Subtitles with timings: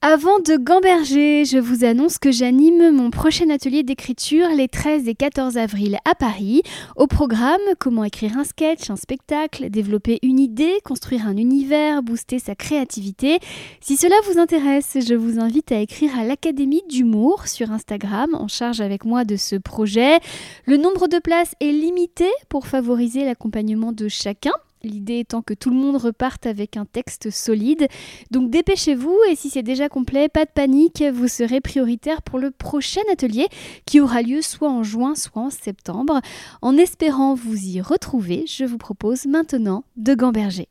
[0.00, 5.16] Avant de gamberger, je vous annonce que j'anime mon prochain atelier d'écriture les 13 et
[5.16, 6.62] 14 avril à Paris.
[6.94, 12.38] Au programme, comment écrire un sketch, un spectacle, développer une idée, construire un univers, booster
[12.38, 13.40] sa créativité.
[13.80, 18.46] Si cela vous intéresse, je vous invite à écrire à l'Académie d'humour sur Instagram en
[18.46, 20.20] charge avec moi de ce projet.
[20.64, 24.52] Le nombre de places est limité pour favoriser l'accompagnement de chacun.
[24.82, 27.88] L'idée étant que tout le monde reparte avec un texte solide.
[28.30, 32.50] Donc dépêchez-vous et si c'est déjà complet, pas de panique, vous serez prioritaire pour le
[32.50, 33.48] prochain atelier
[33.86, 36.20] qui aura lieu soit en juin, soit en septembre.
[36.62, 40.68] En espérant vous y retrouver, je vous propose maintenant de gamberger.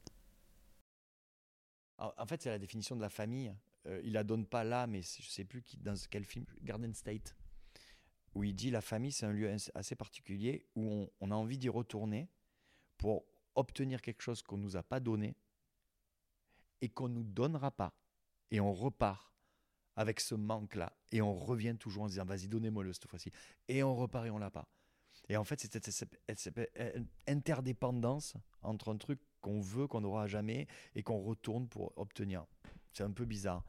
[1.97, 3.53] En fait, c'est la définition de la famille.
[3.87, 7.35] Euh, il la donne pas là, mais je sais plus dans quel film, Garden State,
[8.35, 11.57] où il dit la famille, c'est un lieu assez particulier où on, on a envie
[11.57, 12.29] d'y retourner
[12.97, 13.25] pour
[13.57, 15.35] obtenir quelque chose qu'on ne nous a pas donné
[16.81, 17.93] et qu'on ne nous donnera pas.
[18.51, 19.33] Et on repart
[19.95, 20.93] avec ce manque-là.
[21.11, 23.31] Et on revient toujours en disant, vas-y, donnez-moi-le cette fois-ci.
[23.67, 24.67] Et on repart et on l'a pas.
[25.27, 26.71] Et en fait, c'est cette
[27.27, 32.45] interdépendance entre un truc qu'on veut, qu'on n'aura jamais, et qu'on retourne pour obtenir.
[32.93, 33.63] C'est un peu bizarre.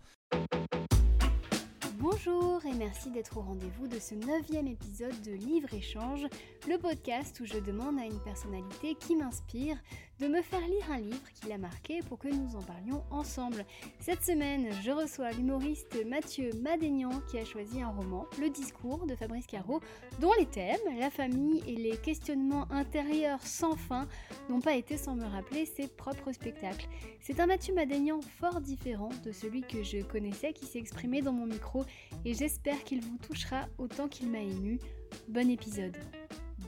[2.00, 6.28] Bonjour et merci d'être au rendez-vous de ce neuvième épisode de Livre Échange,
[6.68, 9.76] le podcast où je demande à une personnalité qui m'inspire
[10.20, 13.64] de me faire lire un livre qui l'a marqué pour que nous en parlions ensemble.
[14.00, 19.14] Cette semaine, je reçois l'humoriste Mathieu Madénian qui a choisi un roman, Le discours de
[19.14, 19.80] Fabrice Caro,
[20.20, 24.08] dont les thèmes, la famille et les questionnements intérieurs sans fin,
[24.48, 26.88] n'ont pas été sans me rappeler ses propres spectacles.
[27.20, 31.32] C'est un Mathieu Madénian fort différent de celui que je connaissais qui s'est exprimé dans
[31.32, 31.84] mon micro
[32.24, 34.80] et j'espère qu'il vous touchera autant qu'il m'a ému.
[35.28, 35.96] Bon épisode.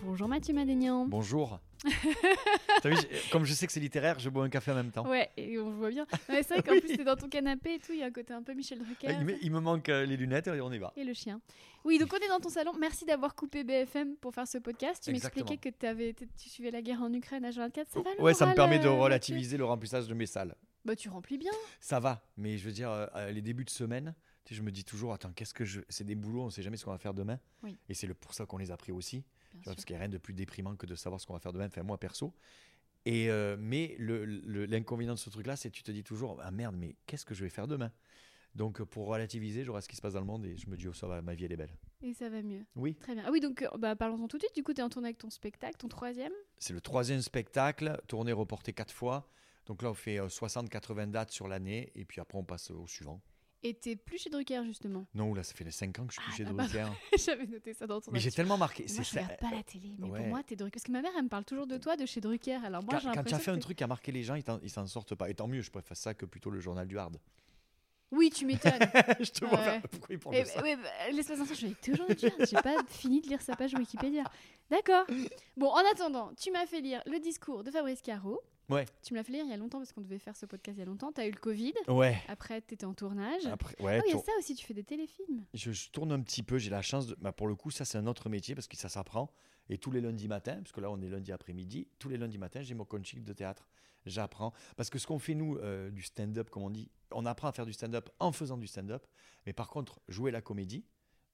[0.04, 1.06] Bonjour Mathieu Madénian.
[1.06, 1.60] Bonjour.
[3.32, 5.08] Comme je sais que c'est littéraire, je bois un café en même temps.
[5.08, 6.06] Ouais, et on voit bien.
[6.26, 8.32] c'est vrai qu'en plus, t'es dans ton canapé et tout, il y a un côté
[8.32, 9.08] un peu Michel Drucker.
[9.42, 10.92] Il me, manque euh, les lunettes et on y va.
[10.96, 11.40] Et le chien.
[11.84, 12.72] Oui, donc on est dans ton salon.
[12.78, 15.02] Merci d'avoir coupé BFM pour faire ce podcast.
[15.02, 17.88] Tu m'expliquais que avais, tu suivais la guerre en Ukraine à 24.
[17.90, 20.54] Ça va Ouais, ça me permet de relativiser le remplissage de mes salles.
[20.84, 21.52] Bah, tu remplis bien.
[21.78, 24.14] Ça va, mais je veux dire, euh, les débuts de semaine,
[24.50, 25.80] je me dis toujours, attends, qu'est-ce que je.
[25.88, 27.38] C'est des boulots, on sait jamais ce qu'on va faire demain.
[27.88, 29.24] Et c'est pour ça qu'on les a pris aussi
[29.64, 31.52] parce qu'il n'y a rien de plus déprimant que de savoir ce qu'on va faire
[31.52, 32.34] demain, enfin moi perso.
[33.06, 36.76] Et euh, mais l'inconvénient de ce truc-là, c'est que tu te dis toujours ah merde,
[36.76, 37.92] mais qu'est-ce que je vais faire demain?
[38.54, 40.76] Donc pour relativiser, je vois ce qui se passe dans le monde et je me
[40.76, 41.76] dis oh ça va, ma vie elle est belle.
[42.02, 42.64] Et ça va mieux.
[42.76, 42.94] Oui.
[42.94, 43.24] Très bien.
[43.26, 44.54] Ah oui, donc euh, bah, parlons-en tout de suite.
[44.54, 46.32] Du coup, tu es en tournée avec ton spectacle, ton troisième?
[46.58, 49.28] C'est le troisième spectacle, tourné reporté quatre fois.
[49.66, 52.86] Donc là, on fait 60-80 euh, dates sur l'année et puis après, on passe au
[52.86, 53.20] suivant.
[53.62, 56.20] Et t'es plus chez Drucker justement Non, là ça fait les 5 ans que je
[56.20, 56.86] suis plus ah, chez Drucker.
[57.26, 58.86] J'avais noté ça dans ton Mais j'ai tellement marqué.
[58.94, 60.72] Moi je regarde pas la télé, mais pour moi t'es Drucker.
[60.72, 62.64] Parce que ma mère elle me parle toujours de toi, de chez Drucker.
[62.64, 64.70] Alors moi Quand, quand tu as fait un truc qui a marqué les gens, ils
[64.70, 65.28] s'en sortent pas.
[65.28, 67.18] Et tant mieux, je préfère ça que plutôt le journal du Hard.
[68.12, 68.72] Oui, tu m'étonnes.
[69.20, 69.82] je te vois faire.
[69.82, 70.68] Pourquoi il parle de ça bah,
[71.12, 72.32] L'espace d'un je vais toujours le dire.
[72.38, 74.24] J'ai pas fini de lire sa page Wikipédia.
[74.68, 75.06] D'accord.
[75.56, 78.40] Bon, en attendant, tu m'as fait lire le discours de Fabrice Caro.
[78.70, 78.86] Ouais.
[79.02, 80.76] Tu me l'as fait lire il y a longtemps parce qu'on devait faire ce podcast
[80.76, 81.12] il y a longtemps.
[81.12, 81.74] Tu as eu le Covid.
[81.88, 82.20] Ouais.
[82.28, 83.46] Après, tu étais en tournage.
[83.46, 85.44] Après, ouais, ah, il y a ça aussi, tu fais des téléfilms.
[85.54, 87.16] Je, tourne un petit peu, j'ai la chance de.
[87.20, 89.32] Bah, pour le coup, ça, c'est un autre métier parce que ça s'apprend.
[89.68, 92.38] Et tous les lundis matins, parce que là, on est lundi après-midi, tous les lundis
[92.38, 93.68] matins, j'ai mon coaching de théâtre.
[94.06, 94.52] J'apprends.
[94.76, 97.52] Parce que ce qu'on fait, nous, euh, du stand-up, comme on dit, on apprend à
[97.52, 99.06] faire du stand-up en faisant du stand-up.
[99.46, 100.84] Mais par contre, jouer la comédie,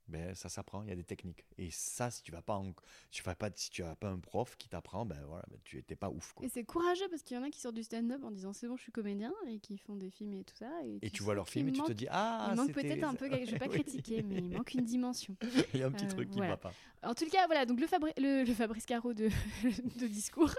[0.08, 1.44] ben, ça s'apprend, il y a des techniques.
[1.58, 2.62] Et ça, si tu vas pas,
[3.10, 5.76] tu vas pas, si tu as pas un prof qui t'apprend, ben voilà, ben, tu
[5.76, 6.34] n'étais pas ouf.
[6.42, 8.68] Et c'est courageux parce qu'il y en a qui sortent du stand-up en disant c'est
[8.68, 10.70] bon, je suis comédien et qui font des films et tout ça.
[11.02, 13.28] Et, tu, vois leurs films et tu te dis ah, il manque peut-être un peu,
[13.30, 15.36] je vais pas critiquer, mais il manque une dimension.
[15.74, 16.72] il y a un petit truc qui ne va pas.
[17.02, 19.28] En tout cas, voilà, donc le, le, Fabrice Caro de,
[19.64, 20.54] de discours.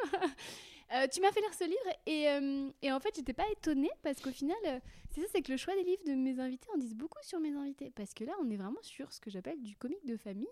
[0.93, 3.89] Euh, tu m'as fait lire ce livre et, euh, et en fait, j'étais pas étonnée
[4.03, 4.79] parce qu'au final, euh,
[5.13, 7.39] c'est ça, c'est que le choix des livres de mes invités en disent beaucoup sur
[7.39, 7.91] mes invités.
[7.91, 10.47] Parce que là, on est vraiment sur ce que j'appelle du comique de famille,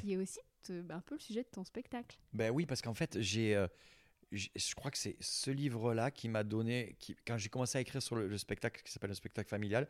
[0.00, 2.18] qui est aussi un peu le sujet de ton spectacle.
[2.32, 3.66] Ben oui, parce qu'en fait, j'ai.
[4.32, 8.02] je crois que c'est ce livre-là qui m'a donné, qui, quand j'ai commencé à écrire
[8.02, 9.88] sur le, spectacle qui s'appelle le spectacle familial,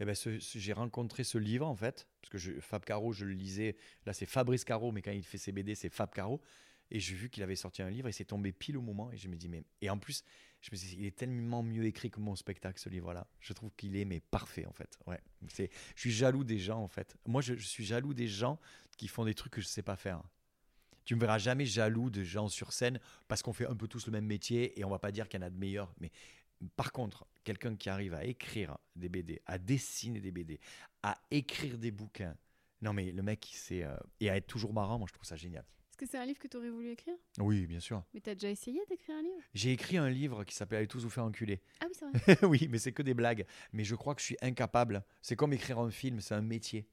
[0.00, 3.32] eh ben j'ai rencontré ce livre en fait, parce que je, Fab Caro, je le
[3.32, 3.74] lisais,
[4.06, 6.40] là c'est Fabrice Caro, mais quand il fait ses BD, c'est Fab Caro.
[6.90, 9.12] Et j'ai vu qu'il avait sorti un livre et c'est tombé pile au moment.
[9.12, 9.62] Et je me dis, mais.
[9.80, 10.24] Et en plus,
[10.60, 13.26] je me il est tellement mieux écrit que mon spectacle, ce livre-là.
[13.40, 14.98] Je trouve qu'il est, mais parfait, en fait.
[15.06, 15.20] Ouais.
[15.56, 17.16] Je suis jaloux des gens, en fait.
[17.26, 18.58] Moi, je, suis jaloux des gens
[18.96, 20.22] qui font des trucs que je sais pas faire.
[21.04, 24.06] Tu me verras jamais jaloux de gens sur scène parce qu'on fait un peu tous
[24.06, 25.94] le même métier et on va pas dire qu'il y en a de meilleurs.
[26.00, 26.10] Mais
[26.76, 30.60] par contre, quelqu'un qui arrive à écrire des BD, à dessiner des BD,
[31.02, 32.36] à écrire des bouquins,
[32.82, 35.26] non mais le mec, il sait, euh, et à être toujours marrant, moi je trouve
[35.26, 35.64] ça génial
[35.98, 37.14] que c'est un livre que tu aurais voulu écrire?
[37.38, 38.02] Oui, bien sûr.
[38.14, 39.42] Mais tu as déjà essayé d'écrire un livre?
[39.52, 41.60] J'ai écrit un livre qui s'appelle Allez tous vous faire enculer.
[41.80, 42.38] Ah oui, c'est vrai.
[42.46, 43.44] oui, mais c'est que des blagues.
[43.72, 45.04] Mais je crois que je suis incapable.
[45.20, 46.86] C'est comme écrire un film, c'est un métier.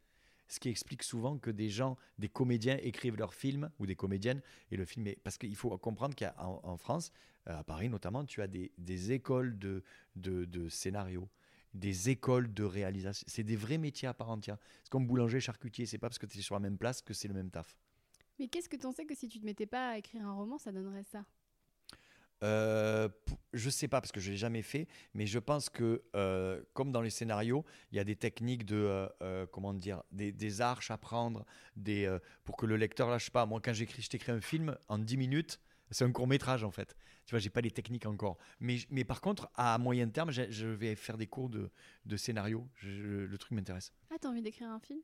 [0.48, 4.42] Ce qui explique souvent que des gens, des comédiens écrivent leurs films ou des comédiennes
[4.72, 5.20] et le film est...
[5.24, 7.12] Parce qu'il faut comprendre qu'en en France,
[7.48, 9.84] euh, à Paris notamment, tu as des, des écoles de,
[10.16, 11.30] de, de scénario
[11.74, 13.26] des écoles de réalisation.
[13.28, 14.58] C'est des vrais métiers à part entière.
[14.84, 15.86] C'est comme boulanger, charcutier.
[15.86, 17.76] C'est pas parce que tu es sur la même place que c'est le même taf.
[18.40, 20.34] Mais qu'est-ce que tu en sais que si tu te mettais pas à écrire un
[20.34, 21.26] roman, ça donnerait ça?
[22.44, 23.08] Euh,
[23.54, 26.92] je sais pas parce que je l'ai jamais fait, mais je pense que euh, comme
[26.92, 30.62] dans les scénarios, il y a des techniques de euh, euh, comment dire, des, des,
[30.62, 31.46] arches à prendre,
[31.76, 33.46] des pour que le lecteur lâche pas.
[33.46, 35.60] Moi, quand j'écris, je t'écris un film en 10 minutes,
[35.92, 36.96] c'est un court métrage en fait.
[37.26, 38.38] Tu vois, j'ai pas les techniques encore.
[38.60, 41.72] Mais, mais par contre, à moyen terme, je vais faire des cours de,
[42.06, 42.68] de scénario.
[42.76, 43.94] Je, le truc m'intéresse.
[44.12, 45.00] Ah, t'as envie d'écrire un film?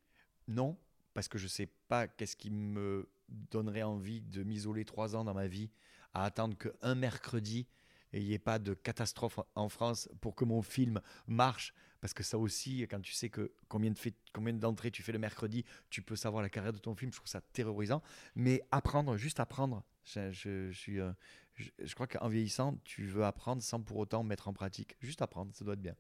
[0.47, 0.77] Non,
[1.13, 3.09] parce que je sais pas qu'est-ce qui me
[3.51, 5.69] donnerait envie de m'isoler trois ans dans ma vie
[6.13, 7.67] à attendre qu'un mercredi
[8.13, 11.73] il n'y ait pas de catastrophe en France pour que mon film marche.
[12.01, 13.97] Parce que ça aussi, quand tu sais que combien, de
[14.33, 17.11] combien d'entrées tu fais le mercredi, tu peux savoir la carrière de ton film.
[17.11, 18.01] Je trouve ça terrorisant.
[18.35, 19.83] Mais apprendre, juste apprendre.
[20.03, 21.11] Je, je, suis, euh,
[21.53, 24.97] je, je crois qu'en vieillissant, tu veux apprendre sans pour autant mettre en pratique.
[24.99, 25.95] Juste apprendre, ça doit être bien.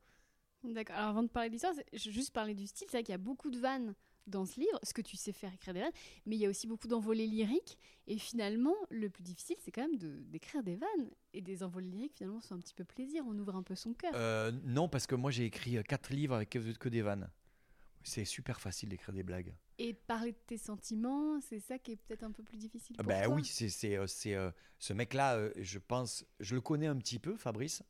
[0.63, 0.95] D'accord.
[0.95, 2.87] Alors avant de parler de l'histoire, je juste parler du style.
[2.89, 3.93] C'est vrai qu'il y a beaucoup de vannes
[4.27, 5.91] dans ce livre, ce que tu sais faire écrire des vannes,
[6.25, 7.77] mais il y a aussi beaucoup d'envolées lyriques.
[8.07, 11.09] Et finalement, le plus difficile, c'est quand même d'écrire des vannes.
[11.33, 13.23] Et des envolées lyriques, finalement, sont un petit peu plaisir.
[13.27, 14.11] On ouvre un peu son cœur.
[14.15, 17.29] Euh, non, parce que moi, j'ai écrit euh, quatre livres avec que, des vannes.
[18.03, 19.53] C'est super facile d'écrire des blagues.
[19.77, 23.05] Et parler de tes sentiments, c'est ça qui est peut-être un peu plus difficile pour
[23.05, 23.35] ben toi.
[23.35, 27.83] oui, c'est euh, ce mec-là, je pense, je le connais un petit peu, Fabrice.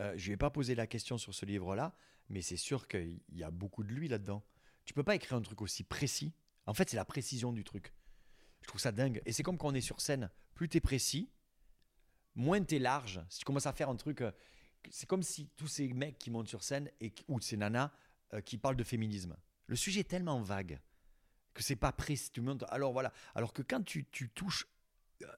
[0.00, 1.94] Euh, je lui ai pas posé la question sur ce livre-là,
[2.28, 4.42] mais c'est sûr qu'il y a beaucoup de lui là-dedans.
[4.84, 6.32] Tu peux pas écrire un truc aussi précis.
[6.66, 7.92] En fait, c'est la précision du truc.
[8.62, 9.22] Je trouve ça dingue.
[9.26, 10.30] Et c'est comme quand on est sur scène.
[10.54, 11.30] Plus tu es précis,
[12.34, 13.20] moins tu es large.
[13.28, 14.20] Si tu commences à faire un truc.
[14.20, 14.32] euh,
[14.90, 17.92] c'est comme si tous ces mecs qui montent sur scène, et, ou ces nanas,
[18.34, 19.36] euh, qui parlent de féminisme.
[19.66, 20.80] Le sujet est tellement vague
[21.54, 22.30] que c'est pas précis.
[22.30, 23.12] Tu montes, alors voilà.
[23.34, 24.66] Alors que quand tu touches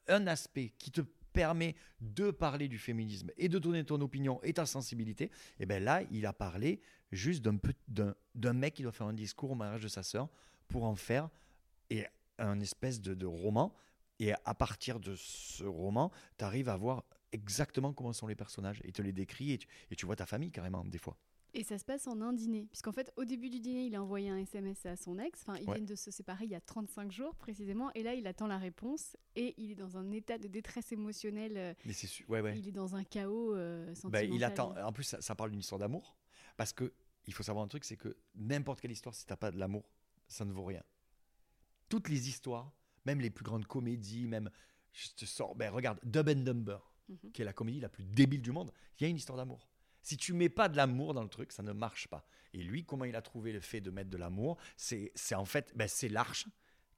[0.09, 1.03] un aspect qui te
[1.35, 5.83] permet de parler du féminisme et de donner ton opinion et ta sensibilité, et ben
[5.85, 6.81] là, il a parlé
[7.13, 10.29] juste d'un mec qui doit faire un discours au mariage de sa sœur
[10.69, 11.29] pour en faire
[11.91, 12.07] et
[12.39, 13.75] un espèce de, roman.
[14.21, 18.81] Et à partir de ce roman, tu arrives à voir exactement comment sont les personnages
[18.85, 21.17] et te les tu, et tu vois ta famille carrément des fois.
[21.57, 22.67] Et ça se passe en un dîner.
[22.67, 25.41] Puisqu'en fait, au début du dîner, il a envoyé un SMS à son ex.
[25.43, 25.75] Enfin, ils Ouais.
[25.77, 27.93] viennent de se séparer il y a 35 jours précisément.
[27.95, 29.17] Et là, il attend la réponse.
[29.37, 31.57] Et il est dans un état de détresse émotionnelle.
[31.57, 32.59] euh, Mais c'est su- ouais ouais.
[32.59, 34.35] Il est dans un chaos euh, Ben, sentimental.
[34.35, 34.77] il attend.
[34.85, 36.17] En plus, ça, ça parle d'une histoire d'amour.
[36.57, 36.93] Parce que
[37.27, 39.89] il faut savoir un truc, c'est que n'importe quelle histoire, si t'as pas de l'amour,
[40.29, 40.83] ça ne vaut rien.
[41.89, 42.73] Toutes les histoires,
[43.07, 44.51] même les plus grandes comédies, même,
[44.93, 46.79] je te sors, ben regarde, Dub and Dumber,
[47.09, 47.33] Mhm.
[47.33, 49.69] qui est la comédie la plus débile du monde, il y a une histoire d'amour.
[50.05, 52.25] Si tu mets pas de l'amour dans le truc, ça ne marche pas.
[52.53, 55.73] Et lui, comment il a trouvé le fait de mettre de l'amour C'est en fait,
[55.75, 56.47] ben, c'est l'arche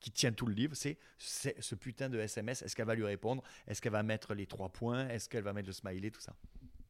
[0.01, 0.75] qui tient tout le livre.
[0.77, 2.63] C'est ce putain de SMS.
[2.63, 3.43] Est-ce qu'elle va lui répondre?
[3.67, 5.09] Est-ce qu'elle va mettre les trois points?
[5.09, 6.35] Est-ce qu'elle va mettre le smiley Tout ça?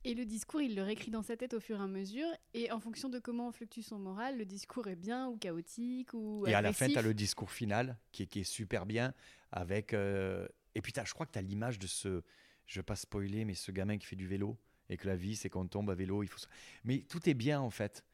[0.04, 2.28] Et le discours, il le réécrit dans sa tête au fur et à mesure.
[2.54, 6.46] Et en fonction de comment fluctue son moral, le discours est bien ou chaotique ou
[6.46, 9.12] Et à la fin, tu as le discours final qui est, qui est super bien.
[9.52, 12.22] Avec, euh, Et puis, t'as- je crois que tu as l'image de ce.
[12.66, 14.56] Je ne veux pas spoiler, mais ce gamin qui fait du vélo.
[14.88, 16.22] Et que la vie, c'est qu'on tombe à vélo.
[16.22, 16.38] Il faut...
[16.84, 18.04] Mais tout est bien, en fait.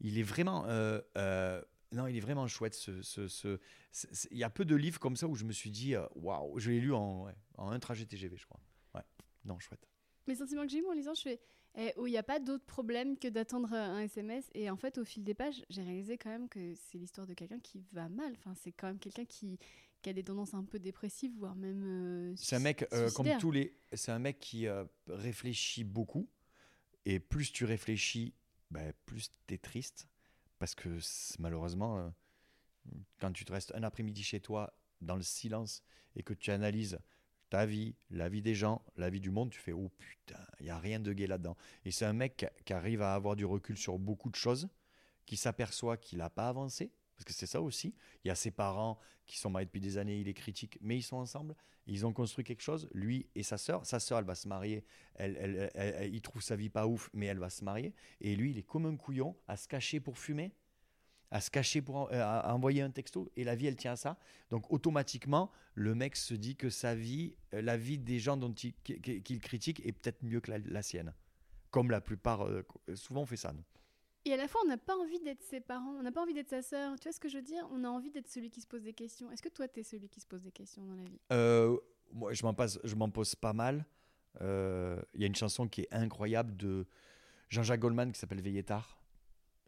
[0.00, 0.66] Il est vraiment.
[0.66, 1.62] euh, euh,
[1.92, 2.90] Non, il est vraiment chouette.
[4.30, 6.58] Il y a peu de livres comme ça où je me suis dit, euh, waouh,
[6.58, 8.60] je l'ai lu en, un trajet TGV, je crois.
[8.94, 9.02] Ouais,
[9.44, 9.88] non, chouette.
[10.26, 11.40] Mes sentiments que j'ai eu en lisant, je fais
[11.80, 14.50] eh, oh, il n'y a pas d'autre problème que d'attendre un SMS.
[14.54, 17.34] Et en fait, au fil des pages, j'ai réalisé quand même que c'est l'histoire de
[17.34, 18.32] quelqu'un qui va mal.
[18.38, 19.58] Enfin, c'est quand même quelqu'un qui,
[20.02, 21.82] qui a des tendances un peu dépressives, voire même.
[21.84, 23.74] euh, C'est un mec, euh, comme tous les.
[23.92, 26.28] C'est un mec qui euh, réfléchit beaucoup.
[27.04, 28.34] Et plus tu réfléchis,
[28.70, 30.08] ben, plus tu es triste.
[30.58, 30.98] Parce que
[31.38, 32.08] malheureusement, euh,
[33.20, 35.82] quand tu te restes un après-midi chez toi, dans le silence,
[36.16, 36.98] et que tu analyses
[37.50, 40.64] ta vie, la vie des gens, la vie du monde, tu fais Oh putain, il
[40.64, 41.56] n'y a rien de gay là-dedans.
[41.84, 44.68] Et c'est un mec qui- qui arrive à avoir du recul sur beaucoup de choses,
[45.24, 46.90] qui s'aperçoit qu'il n'a pas avancé.
[47.18, 47.94] Parce que c'est ça aussi.
[48.24, 48.96] Il y a ses parents
[49.26, 51.56] qui sont mariés depuis des années, il les critique, mais ils sont ensemble.
[51.88, 53.84] Ils ont construit quelque chose, lui et sa sœur.
[53.84, 54.84] Sa sœur, elle va se marier.
[55.16, 57.92] Elle, elle- il trouve sa vie pas ouf, mais elle va se marier.
[58.20, 60.52] Et lui, il est comme un couillon à se cacher pour fumer,
[61.30, 63.30] à se cacher pour euh, envoyer un texto.
[63.36, 64.16] Et la vie, elle tient à ça.
[64.50, 69.40] Donc automatiquement, le mec se dit que sa vie, euh, la vie des gens qu'il
[69.40, 71.12] critique est peut-être mieux que la, la sienne.
[71.70, 72.62] Comme la plupart, euh,
[72.94, 73.52] souvent on fait ça.
[73.52, 73.64] nous.
[74.24, 76.34] Et à la fois, on n'a pas envie d'être ses parents, on n'a pas envie
[76.34, 76.98] d'être sa sœur.
[76.98, 77.66] Tu vois ce que je veux dire?
[77.70, 79.30] On a envie d'être celui qui se pose des questions.
[79.30, 81.18] Est-ce que toi, tu es celui qui se pose des questions dans la vie?
[81.32, 81.76] Euh,
[82.12, 83.86] moi, je m'en passe, je m'en pose pas mal.
[84.40, 86.86] Euh, Il y a une chanson qui est incroyable de
[87.48, 89.00] Jean-Jacques Goldman qui s'appelle Veillez tard.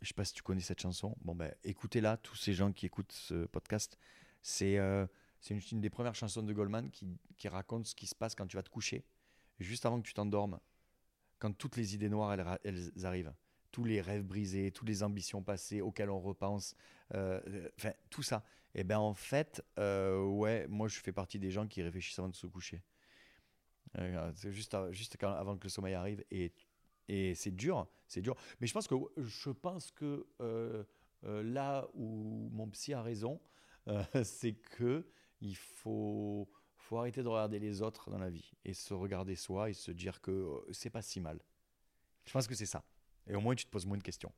[0.03, 1.17] Je sais pas si tu connais cette chanson.
[1.21, 3.99] Bon ben, écoutez-la, tous ces gens qui écoutent ce podcast.
[4.43, 5.07] C'est euh,
[5.41, 7.07] c'est une, des premières chansons de Goldman qui,
[7.39, 9.05] qui raconte ce qui se passe quand tu vas te coucher,
[9.59, 10.61] juste avant que tu t'endormes,
[11.39, 13.33] quand toutes les idées noires elles arrivent,
[13.71, 16.75] tous les rêves brisés, toutes les ambitions passées auxquelles on repense,
[17.15, 17.41] euh,
[17.85, 18.45] euh, tout ça.
[18.75, 22.29] Et ben en fait, euh, ouais, moi je fais partie des gens qui réfléchissent avant
[22.29, 22.83] de se coucher.
[23.99, 24.75] Euh, c'est juste,
[25.23, 26.53] avant que le sommeil arrive et,
[27.09, 28.37] et c'est dur, c'est dur.
[28.61, 30.27] Mais je pense que je pense que
[31.23, 33.41] là où mon psy a raison,
[34.23, 35.07] c'est que
[35.41, 39.71] il faut faut arrêter de regarder les autres dans la vie et se regarder soi
[39.71, 41.41] et se dire que c'est pas si mal.
[42.25, 42.83] Je pense que c'est ça.
[43.31, 44.33] Et au moins tu te poses moins de questions.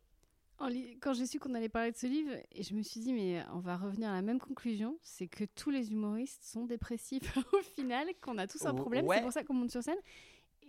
[1.00, 3.42] Quand j'ai su qu'on allait parler de ce livre, et je me suis dit, mais
[3.52, 7.62] on va revenir à la même conclusion, c'est que tous les humoristes sont dépressifs au
[7.74, 9.16] final, qu'on a tous un problème, ouais.
[9.16, 9.98] c'est pour ça qu'on monte sur scène.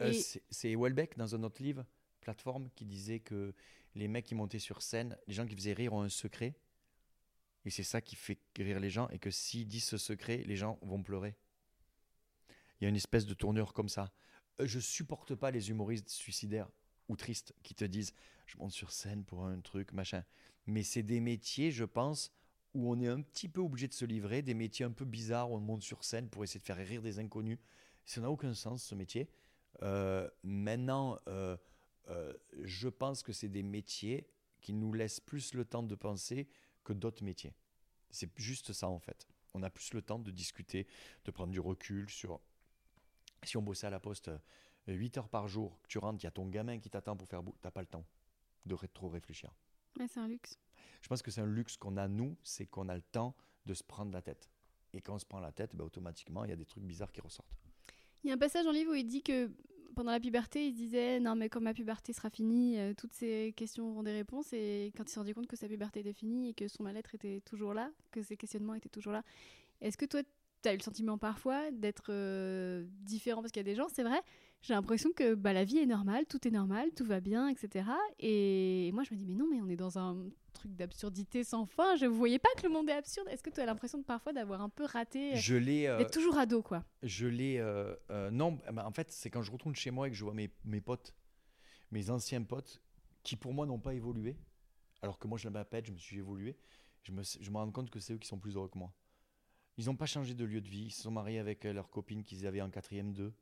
[0.02, 1.86] Euh, Et c'est- c'est Welbeck dans un autre livre,
[2.22, 3.54] Plateforme, qui disait que
[3.94, 6.56] les mecs qui montaient sur scène, les gens qui faisaient rire ont un secret.
[7.66, 9.08] Et c'est ça qui fait rire les gens.
[9.10, 11.36] Et que s'ils disent ce secret, les gens vont pleurer.
[12.80, 14.12] Il y a une espèce de tournure comme ça.
[14.60, 16.70] Euh, Je supporte pas les humoristes suicidaires
[17.16, 18.14] tristes qui te disent
[18.46, 20.24] je monte sur scène pour un truc, machin.
[20.66, 22.32] Mais c'est des métiers, je pense,
[22.74, 25.52] où on est un petit peu obligé de se livrer, des métiers un peu bizarres
[25.52, 27.60] où on monte sur scène pour essayer de faire rire des inconnus.
[28.06, 29.30] Ça n'a aucun sens, ce métier.
[29.82, 31.58] Euh, maintenant, euh,
[32.10, 34.28] euh, je pense que c'est des métiers
[34.62, 36.48] qui nous laissent plus le temps de penser
[36.84, 37.54] que d'autres métiers.
[38.10, 39.28] C'est juste ça en fait.
[39.54, 40.88] On a plus le temps de discuter,
[41.26, 42.40] de prendre du recul sur...
[43.44, 44.32] Si on bossait à la poste
[44.88, 47.28] 8 heures par jour, que tu rentres, il y a ton gamin qui t'attend pour
[47.28, 47.42] faire...
[47.44, 48.06] bou- T'as pas le temps
[48.66, 49.52] de trop réfléchir.
[50.08, 50.58] C'est un luxe.
[51.02, 53.36] Je pense que c'est un luxe qu'on a nous, c'est qu'on a le temps
[53.66, 54.50] de se prendre la tête.
[54.94, 57.12] Et quand on se prend la tête, ben, automatiquement, il y a des trucs bizarres
[57.12, 57.54] qui ressortent.
[58.24, 59.52] Il y a un passage dans le livre où il dit que
[59.96, 63.54] pendant la puberté, il disait non mais quand ma puberté sera finie, euh, toutes ces
[63.56, 64.52] questions auront des réponses.
[64.54, 67.14] Et quand il s'est rendu compte que sa puberté était finie et que son mal-être
[67.16, 69.24] était toujours là, que ses questionnements étaient toujours là,
[69.82, 70.22] est-ce que toi,
[70.64, 73.42] tu as eu le sentiment parfois d'être euh, différent?
[73.42, 74.22] Parce qu'il y a des gens, c'est vrai,
[74.64, 77.86] j'ai l'impression que bah, la vie est normale, tout est normal, tout va bien, etc.
[78.20, 80.18] Et moi, je me dis mais non, mais on est dans un
[80.54, 81.96] truc d'absurdité sans fin.
[81.98, 83.28] Je ne voyais pas que le monde est absurde?
[83.30, 85.88] Est-ce que tu as l'impression de, parfois d'avoir un peu raté, euh, Je l'ai...
[85.88, 86.84] euh, d'être toujours ado quoi?
[87.04, 87.58] Je l'ai.
[87.60, 90.24] euh, euh, non, bah, en fait, c'est quand je retourne chez moi et que je
[90.24, 91.14] vois mes, mes potes,
[91.92, 92.82] mes anciens potes,
[93.24, 94.38] qui pour moi n'ont pas évolué,
[95.02, 96.58] alors que moi je m'appelle, je me suis évolué,
[97.04, 98.94] je me, je me rends compte que c'est eux qui sont plus heureux que moi.
[99.78, 102.24] Ils n'ont pas changé de lieu de vie, ils se sont mariés avec leur copine
[102.24, 103.34] qu'ils avaient en quatrième 2.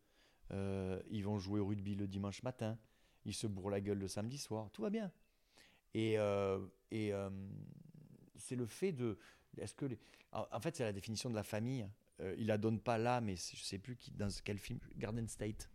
[0.54, 2.78] Euh, ils vont jouer au rugby le dimanche matin,
[3.26, 5.12] ils se bourrent la gueule le samedi soir, tout va bien.
[5.94, 7.30] Et, euh, et euh,
[8.36, 9.18] c'est le fait de.
[9.58, 9.86] Est-ce que
[10.32, 11.88] en fait, c'est la définition de la famille.
[12.38, 15.72] Il la donne pas là, mais je sais plus dans quel film, Garden State,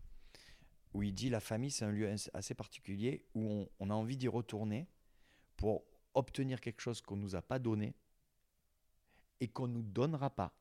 [0.95, 4.17] où il dit la famille, c'est un lieu assez particulier où on, on a envie
[4.17, 4.87] d'y retourner
[5.57, 5.83] pour
[6.15, 7.97] obtenir quelque chose qu'on nous a pas donné
[9.41, 10.55] et qu'on nous donnera pas.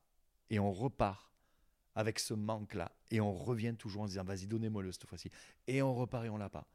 [0.50, 1.32] Et on repart
[1.96, 2.92] avec ce manque-là.
[3.10, 5.30] Et on revient toujours en se disant, vas-y, donnez-moi-le cette fois-ci.
[5.66, 6.68] Et on repart et on l'a pas.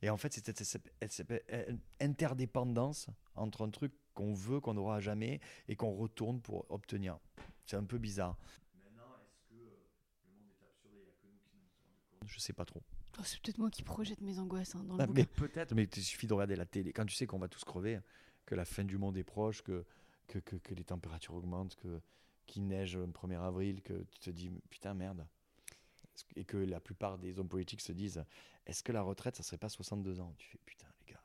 [0.00, 1.34] Et en fait, c'est cette,
[2.00, 7.18] interdépendance entre un truc qu'on veut, qu'on n'aura jamais, et qu'on retourne pour obtenir.
[7.66, 8.38] C'est un peu bizarre.
[8.74, 11.66] Maintenant, est-ce que le monde est absurde et il n'y a que nous qui nous
[11.66, 12.28] rendons compte?
[12.28, 12.82] Je sais pas trop.
[13.18, 15.84] Oh, c'est peut-être moi qui projette mes angoisses hein, dans le Ah, mais peut-être, mais
[15.84, 16.92] il suffit de regarder la télé.
[16.92, 18.00] Quand tu sais qu'on va tous crever,
[18.46, 19.84] que la fin du monde est proche, que,
[20.28, 22.00] que, que, que les températures augmentent, que
[22.50, 25.26] qu'il neige le 1er avril, que tu te dis putain merde.
[26.36, 28.22] Et que la plupart des hommes politiques se disent
[28.66, 30.34] est-ce que la retraite, ça serait pas 62 ans?
[30.36, 31.22] Tu fais putain les gars,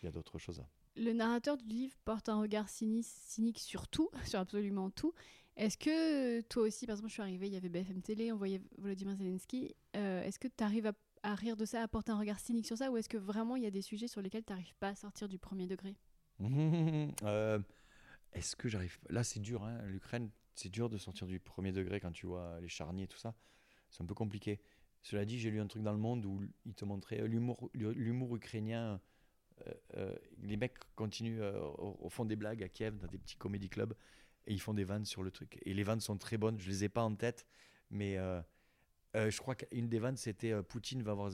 [0.00, 0.62] il y a d'autres choses.
[0.96, 5.12] Le narrateur du livre porte un regard cynique, cynique sur tout, sur absolument tout.
[5.56, 8.36] Est-ce que toi aussi, par exemple, je suis arrivée, il y avait BFM Télé, on
[8.36, 9.74] voyait Volodymyr Zelensky.
[9.96, 12.66] euh, est-ce que tu arrives à, à rire de ça, à porter un regard cynique
[12.66, 14.74] sur ça, ou est-ce que vraiment il y a des sujets sur lesquels tu n'arrives
[14.78, 15.96] pas à sortir du premier degré?
[17.22, 17.58] Euh,
[18.36, 19.64] Est-ce que j'arrive Là, c'est dur.
[19.64, 23.08] hein, L'Ukraine, c'est dur de sortir du premier degré quand tu vois les charniers et
[23.08, 23.34] tout ça.
[23.90, 24.60] C'est un peu compliqué.
[25.02, 28.36] Cela dit, j'ai lu un truc dans le monde où il te montrait euh, l'humour,
[28.36, 29.00] ukrainien.
[29.66, 31.42] euh, euh, les mecs continuent
[31.78, 33.94] au, fond des blagues à Kiev, dans des petits comédie clubs,
[34.46, 35.58] et ils font des vannes sur le truc.
[35.64, 36.58] Et les vannes sont très bonnes.
[36.58, 37.46] Je les ai pas en tête,
[37.90, 38.16] mais
[39.14, 41.32] je crois qu'une des vannes, c'était Poutine va avoir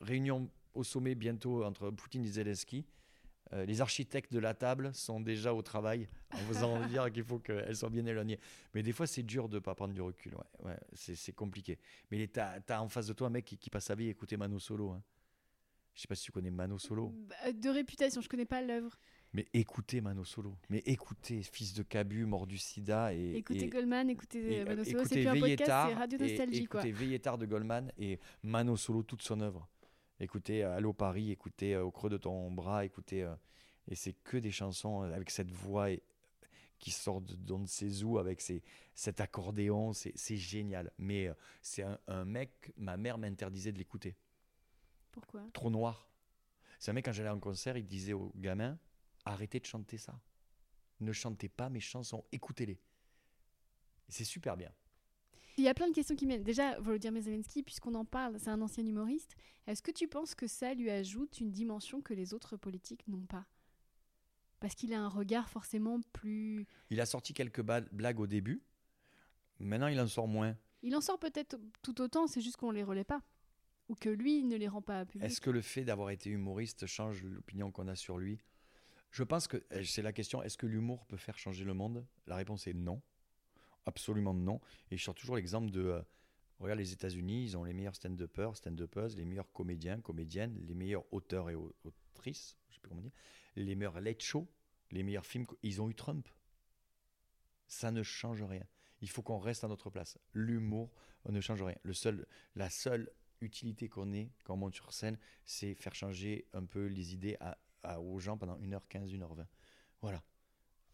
[0.00, 2.84] réunion au sommet bientôt entre Poutine et Zelensky.
[3.52, 7.38] Euh, les architectes de la table sont déjà au travail en faisant dire qu'il faut
[7.38, 8.40] qu'elles soient bien éloignées.
[8.74, 10.34] Mais des fois, c'est dur de ne pas prendre du recul.
[10.34, 11.78] Ouais, ouais, c'est, compliqué.
[12.10, 14.10] Mais tu as, en face de toi un mec qui, qui passe sa vie à
[14.10, 14.90] écouter Mano Solo.
[14.90, 15.02] hein.
[15.96, 17.14] Je sais pas si tu connais Mano Solo.
[17.26, 18.98] Bah, de réputation, je connais pas l'œuvre.
[19.32, 20.54] Mais écoutez Mano Solo.
[20.68, 23.14] Mais écoutez Fils de Cabu, mort du sida.
[23.14, 26.18] Et, Écoutez et- Goldman, écoutez et, Mano euh, Solo, c'est plus un podcast, c'est Radio
[26.18, 26.80] et Nostalgie quoi.
[26.80, 29.66] Écoutez Veillez tard de Goldman et Mano Solo, toute son œuvre.
[30.20, 33.22] Écoutez euh, Allô Paris, écoutez euh, Au creux de ton bras, écoutez.
[33.22, 33.34] euh,
[33.88, 36.02] et c'est que des chansons avec cette voix et-
[36.78, 38.62] qui sort de Don Sezou avec ses-
[38.94, 39.92] cet accordéon.
[39.94, 40.92] C'est génial.
[40.98, 41.30] Mais
[41.62, 44.14] c'est un, un mec, ma mère m'interdisait de l'écouter.
[45.12, 45.42] Pourquoi?
[45.54, 46.06] Trop noir.
[46.78, 48.78] C'est un mec, quand j'allais en concert, il disait aux gamins
[49.24, 50.20] arrêtez de chanter ça.
[51.00, 52.78] Ne chantez pas mes chansons, écoutez-les.
[54.08, 54.70] C'est super bien.
[55.56, 56.42] Il y a plein de questions qui viennent.
[56.42, 59.34] Déjà, Volodymyr Zelensky, puisqu'on en parle, c'est un ancien humoriste.
[59.66, 63.24] Est-ce que tu penses que ça lui ajoute une dimension que les autres politiques n'ont
[63.24, 63.46] pas?
[64.60, 66.66] Parce qu'il a un regard forcément plus.
[66.90, 68.62] Il a sorti quelques blagues au début.
[69.58, 70.56] Maintenant, il en sort moins.
[70.82, 73.22] Il en sort peut-être tout autant, c'est juste qu'on les relaie pas.
[73.88, 75.26] Ou que lui ne les rend pas publics.
[75.26, 78.38] Est-ce que le fait d'avoir été humoriste change l'opinion qu'on a sur lui?
[79.10, 82.04] Je pense que euh, c'est la question est-ce que l'humour peut faire changer le monde?
[82.26, 83.00] La réponse est non.
[83.86, 84.60] Absolument non.
[84.90, 85.80] Et je sors toujours l'exemple de.
[85.84, 86.02] euh,
[86.58, 91.04] regarde les États-Unis, ils ont les meilleurs stand-uppers, stand-uppers, les meilleurs comédiens, comédiennes, les meilleurs
[91.12, 93.12] auteurs et au- autrices, je sais pas comment dire,
[93.56, 94.48] les meilleurs late show,
[94.90, 95.46] les meilleurs films.
[95.62, 96.28] Ils ont eu Trump.
[97.68, 98.64] Ça ne change rien.
[99.02, 100.18] Il faut qu'on reste à notre place.
[100.32, 100.90] L'humour
[101.28, 101.76] ne change rien.
[101.82, 106.46] Le seul, la seule utilité qu'on ait quand on monte sur scène, c'est faire changer
[106.54, 109.46] un peu les idées à, à- aux gens pendant 1h15, 1h20.
[110.00, 110.22] Voilà.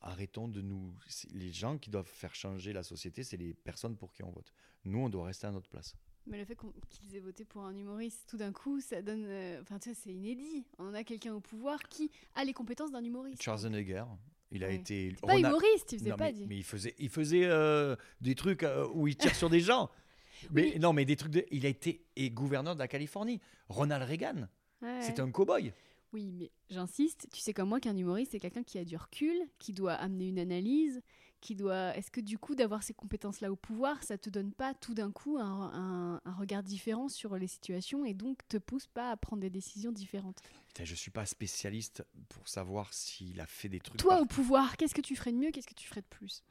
[0.05, 0.93] Arrêtons de nous.
[1.33, 4.53] Les gens qui doivent faire changer la société, c'est les personnes pour qui on vote.
[4.85, 5.95] Nous, on doit rester à notre place.
[6.27, 6.57] Mais le fait
[6.89, 9.25] qu'ils aient voté pour un humoriste, tout d'un coup, ça donne.
[9.27, 10.65] euh, Enfin, tu sais, c'est inédit.
[10.79, 13.43] On a quelqu'un au pouvoir qui a les compétences d'un humoriste.
[13.43, 14.05] Schwarzenegger,
[14.51, 14.75] il a Ouais.
[14.77, 15.15] été.
[15.23, 16.47] Pas humoriste, il faisait Non, pas mais, dit.
[16.49, 19.89] mais il faisait, il faisait euh, des trucs euh, où il tire sur des gens.
[20.51, 20.79] Mais Oui.
[20.81, 21.31] non, mais des trucs.
[21.33, 23.41] De, il a été et gouverneur de la Californie.
[23.69, 24.49] Ronald Reagan,
[24.81, 25.01] Ouais.
[25.03, 25.73] c'est un cow-boy.
[26.13, 29.35] Oui, mais j'insiste, tu sais comme moi qu'un humoriste, c'est quelqu'un qui a du recul,
[29.59, 31.01] qui doit amener une analyse,
[31.41, 31.97] qui doit...
[31.97, 35.11] Est-ce que du coup, d'avoir ces compétences-là au pouvoir, ça te donne pas tout d'un
[35.11, 39.17] coup un, un- un regard différent sur les situations et donc te pousse pas à
[39.17, 40.43] prendre des décisions différentes?
[40.69, 44.01] Putain, je suis pas spécialiste pour savoir s'il a fait des trucs.
[44.03, 46.07] Toi, par- au pouvoir, qu'est-ce que tu ferais de mieux Qu'est-ce que tu ferais de
[46.07, 46.45] plus?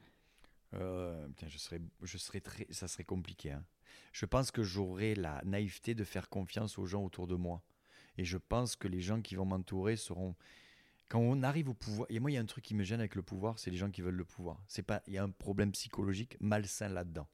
[0.74, 3.52] Euh, putain, je serais, je serais très, ça serait compliqué.
[3.52, 3.64] hein.
[4.12, 7.62] Je pense que j'aurais la naïveté de faire confiance aux gens autour de moi.
[8.18, 10.34] Et je pense que les gens qui vont m'entourer seront.
[11.08, 13.00] Quand on arrive au pouvoir, et moi il y a un truc qui me gêne
[13.00, 14.62] avec le pouvoir, c'est les gens qui veulent le pouvoir.
[14.66, 17.28] C'est pas, il y a un problème psychologique malsain là-dedans.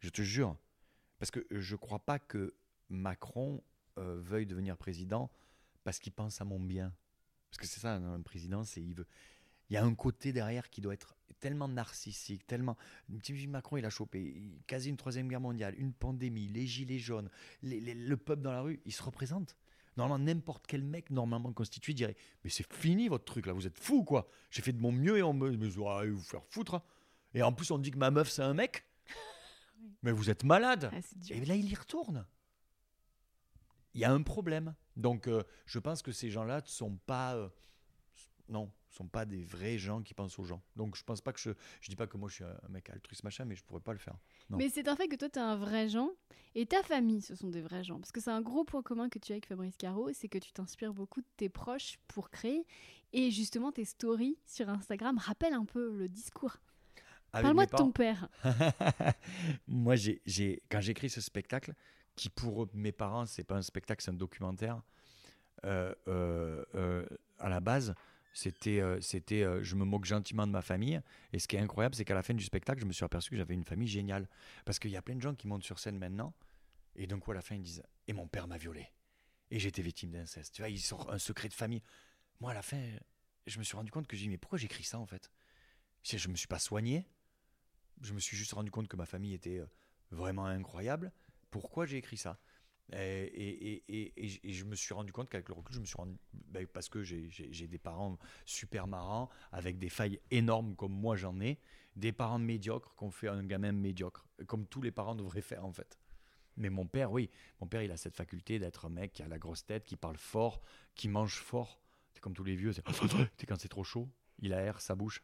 [0.00, 0.56] Je te jure,
[1.18, 2.54] parce que je crois pas que
[2.90, 3.62] Macron
[3.98, 5.30] euh, veuille devenir président
[5.82, 6.92] parce qu'il pense à mon bien.
[7.50, 9.06] Parce que c'est ça, un président, c'est il veut.
[9.70, 12.76] Il y a un côté derrière qui doit être tellement narcissique, tellement.
[13.22, 17.30] T'imagines Macron, il a chopé quasi une troisième guerre mondiale, une pandémie, les gilets jaunes,
[17.62, 19.54] les- les- le peuple dans la rue, il se représente.
[19.96, 23.78] Normalement, n'importe quel mec normalement constitué dirait Mais c'est fini votre truc là, vous êtes
[23.78, 24.28] fou quoi.
[24.50, 25.50] J'ai fait de mon mieux et on me.
[25.56, 26.74] Mais vous allez vous faire foutre.
[26.74, 26.82] hein.
[27.34, 28.84] Et en plus, on dit que ma meuf c'est un mec.
[29.80, 29.90] Oui.
[30.02, 30.90] Mais vous êtes malade.
[30.92, 30.98] Ah.
[31.30, 32.26] Et là, il y retourne.
[33.94, 34.74] Il y a un problème.
[34.96, 37.36] Donc, euh, je pense que ces gens-là ne sont pas.
[37.36, 37.48] euh,
[38.48, 40.62] non, sont pas des vrais gens qui pensent aux gens.
[40.76, 41.50] Donc, je pense pas que je.
[41.80, 43.92] Je dis pas que moi, je suis un mec altruiste, machin, mais je pourrais pas
[43.92, 44.16] le faire.
[44.50, 44.58] non.
[44.58, 46.10] Mais c'est un fait que toi, tu es un vrai gens
[46.54, 47.98] et ta famille, ce sont des vrais gens.
[47.98, 50.38] Parce que c'est un gros point commun que tu as avec Fabrice Caro, c'est que
[50.38, 52.66] tu t'inspires beaucoup de tes proches pour créer.
[53.12, 56.56] Et justement, tes stories sur Instagram rappellent un peu le discours.
[57.30, 58.28] Parle-moi de ton père.
[59.68, 61.74] Moi, j'ai, quand j'écris ce spectacle,
[62.16, 64.82] qui pour mes parents, c'est pas un spectacle, c'est un documentaire.
[65.64, 67.04] euh, euh, euh,
[67.38, 67.94] à la base,
[68.38, 69.00] c'était, euh,
[69.32, 71.00] euh, je me moque gentiment de ma famille.
[71.32, 73.30] Et ce qui est incroyable, c'est qu'à la fin du spectacle, je me suis aperçu
[73.30, 74.28] que j'avais une famille géniale.
[74.64, 76.32] Parce qu'il y a plein de gens qui montent sur scène maintenant,
[76.94, 78.86] et d'un coup, à la fin, ils disent Et mon père m'a violé.
[79.50, 80.54] Et j'étais victime d'inceste.
[80.54, 81.82] Tu vois, ils sortent un secret de famille.
[82.38, 82.80] Moi, à la fin,
[83.48, 85.32] je me suis rendu compte que j'ai dit Mais pourquoi j'écris ça, en fait?
[86.04, 87.08] Je me suis pas soigné.
[88.02, 89.66] Je me suis juste rendu compte que ma famille était euh,
[90.12, 91.10] vraiment incroyable.
[91.50, 92.38] Pourquoi j'ai écrit ça?
[92.92, 95.84] Et, et, et, et- et je- me suis rendu compte qu'avec le recul, je me
[95.84, 96.16] suis rendu.
[96.32, 97.28] ben, parce que j'ai-
[97.68, 101.58] des parents super marrants, avec des failles énormes comme moi j'en ai,
[101.96, 105.72] des parents médiocres qu'on fait un gamin médiocre, comme tous les parents devraient faire en
[105.72, 105.98] fait.
[106.56, 109.28] Mais mon père, oui, mon père, il a cette faculté d'être un mec qui a
[109.28, 110.60] la grosse tête, qui parle fort,
[110.94, 111.80] qui mange fort.
[112.14, 112.82] C'est comme tous les vieux, c'est
[113.36, 114.08] c'est quand c'est trop chaud,
[114.40, 115.22] il aère sa bouche,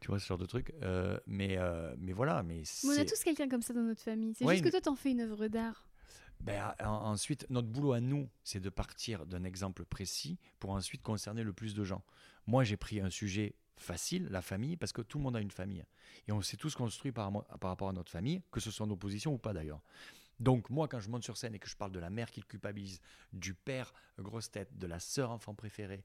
[0.00, 0.74] tu vois ce genre de truc.
[0.82, 4.02] Euh, mais, euh, mais voilà, mais Mais on a tous quelqu'un comme ça dans notre
[4.02, 4.34] famille.
[4.34, 5.87] C'est Ouais, juste que toi, t'en fais une œuvre d'art.
[6.40, 11.02] Ben, en- ensuite, notre boulot à nous, c'est de partir d'un exemple précis pour ensuite
[11.02, 12.04] concerner le plus de gens.
[12.46, 15.50] Moi, j'ai pris un sujet facile, la famille, parce que tout le monde a une
[15.50, 15.84] famille.
[16.26, 19.34] Et on s'est tous construits par, rapport à notre famille, que ce soit en opposition
[19.34, 19.82] ou pas d'ailleurs.
[20.40, 22.40] Donc moi, quand je monte sur scène et que je parle de la mère qui
[22.40, 23.00] le culpabilise,
[23.32, 26.04] du père grosse tête, de la sœur enfant préférée,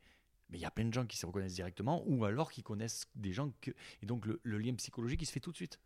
[0.50, 3.08] mais il y a plein de gens qui se reconnaissent directement, ou alors qui connaissent
[3.16, 3.52] des gens.
[4.02, 5.80] Et donc le, le lien psychologique, il se fait tout de suite.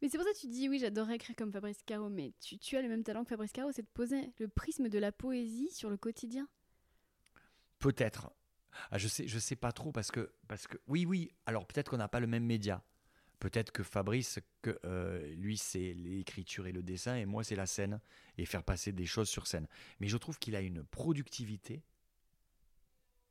[0.00, 2.76] Mais c'est pour ça que tu dis, oui, j'adorerais écrire comme Fabrice Caro, mais tu,
[2.76, 5.70] as le même talent que Fabrice Caro, c'est de poser le prisme de la poésie
[5.70, 6.48] sur le quotidien.
[7.78, 8.32] Peut-être.
[8.90, 11.30] Ah, je sais, je sais pas trop parce que, parce que, oui, oui.
[11.44, 12.82] Alors peut-être qu'on n'a pas le même média.
[13.40, 17.66] Peut-être que Fabrice, que euh, lui, c'est l'écriture et le dessin, et moi, c'est la
[17.66, 18.00] scène
[18.36, 19.66] et faire passer des choses sur scène.
[19.98, 21.82] Mais je trouve qu'il a une productivité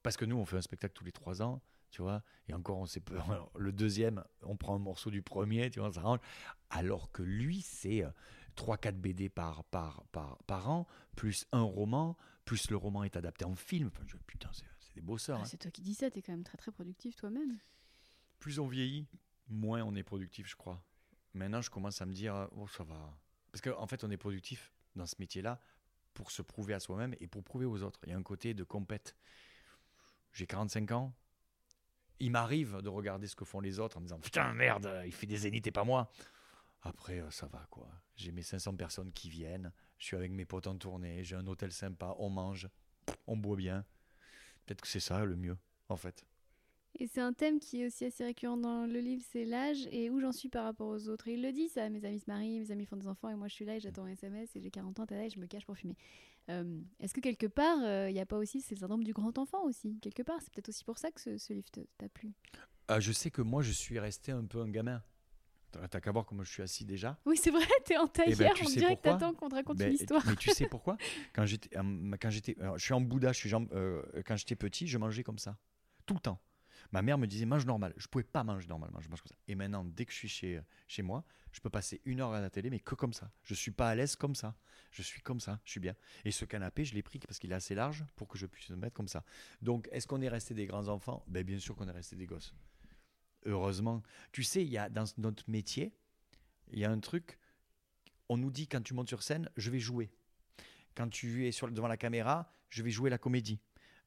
[0.03, 2.77] parce que nous, on fait un spectacle tous les trois ans, tu vois, et encore,
[2.77, 3.13] on sait pas.
[3.57, 6.19] Le deuxième, on prend un morceau du premier, tu vois, ça range.
[6.69, 8.03] Alors que lui, c'est
[8.55, 13.45] 3-4 BD par, par, par, par an, plus un roman, plus le roman est adapté
[13.45, 13.87] en film.
[13.87, 15.39] Enfin, je- putain, c'est des bosseurs.
[15.39, 15.45] Ah, hein.
[15.45, 17.57] c'est toi qui dis ça, t'es quand même très très productif toi-même.
[18.39, 19.05] Plus on vieillit,
[19.47, 20.83] moins on est productif, je crois.
[21.33, 23.17] Maintenant, je commence à me dire, oh, ça va.
[23.51, 25.59] Parce qu'en fait, on est productif dans ce métier-là
[26.13, 27.99] pour se prouver à soi-même et pour prouver aux autres.
[28.05, 29.15] Il y a un côté de compète.
[30.33, 31.13] J'ai 45 ans.
[32.19, 35.13] Il m'arrive de regarder ce que font les autres en me disant Putain, merde, il
[35.13, 36.11] fait des zéniths et pas moi.
[36.81, 37.89] Après, euh, ça va quoi.
[38.15, 39.71] J'ai mes 500 personnes qui viennent.
[39.97, 41.23] Je suis avec mes potes en tournée.
[41.23, 42.15] J'ai un hôtel sympa.
[42.19, 42.67] On mange.
[43.27, 43.85] On boit bien.
[44.65, 45.57] Peut-être que c'est ça le mieux,
[45.89, 46.25] en fait.
[46.97, 50.09] Et c'est un thème qui est aussi assez récurrent dans le livre, c'est l'âge et
[50.09, 51.27] où j'en suis par rapport aux autres.
[51.27, 53.47] Il le dit ça, mes amis se marient, mes amis font des enfants et moi
[53.47, 55.39] je suis là et j'attends un SMS et j'ai 40 ans, t'es là et je
[55.39, 55.95] me cache pour fumer.
[56.49, 57.77] Euh, Est-ce que quelque part,
[58.09, 60.51] il n'y a pas aussi, c'est le syndrome du grand enfant aussi, quelque part, c'est
[60.53, 62.33] peut-être aussi pour ça que ce, ce livre t'a plu.
[62.89, 65.03] Euh, je sais que moi, je suis resté un peu un gamin.
[65.71, 67.19] T'as qu'à voir comment je suis assis déjà.
[67.27, 69.55] Oui, c'est vrai, t'es en tailleur, Eh ben, tu on dirait que t'attends qu'on te
[69.55, 70.25] raconte Ben, une histoire.
[70.25, 70.97] Mais tu sais pourquoi?
[71.31, 74.97] Quand j'étais, euh, quand je suis en Bouddha, je suis euh, quand j'étais petit, je
[74.97, 75.59] mangeais comme ça,
[76.07, 76.41] tout le temps.
[76.91, 77.93] Ma mère me disait mange normal.
[77.97, 79.35] Je pouvais pas manger normalement, je mange comme ça.
[79.47, 82.41] Et maintenant, dès que je suis chez, chez moi, je peux passer une heure à
[82.41, 83.31] la télé, mais que comme ça.
[83.43, 84.55] Je suis pas à l'aise comme ça.
[84.91, 85.95] Je suis comme ça, je suis bien.
[86.25, 88.69] Et ce canapé, je l'ai pris parce qu'il est assez large pour que je puisse
[88.69, 89.23] me mettre comme ça.
[89.61, 91.23] Donc, est-ce qu'on est resté des grands enfants?
[91.27, 92.55] Ben bien sûr qu'on est resté des gosses.
[93.45, 94.01] Heureusement.
[94.31, 95.93] Tu sais, il y a dans notre métier,
[96.71, 97.37] il y a un truc.
[98.29, 100.11] On nous dit quand tu montes sur scène, je vais jouer.
[100.95, 103.59] Quand tu es devant la caméra, je vais jouer la comédie.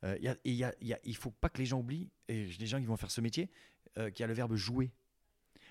[0.05, 2.97] Euh, il y il faut pas que les gens oublient, et les gens qui vont
[2.97, 3.51] faire ce métier,
[3.99, 4.93] euh, qu'il y a le verbe jouer.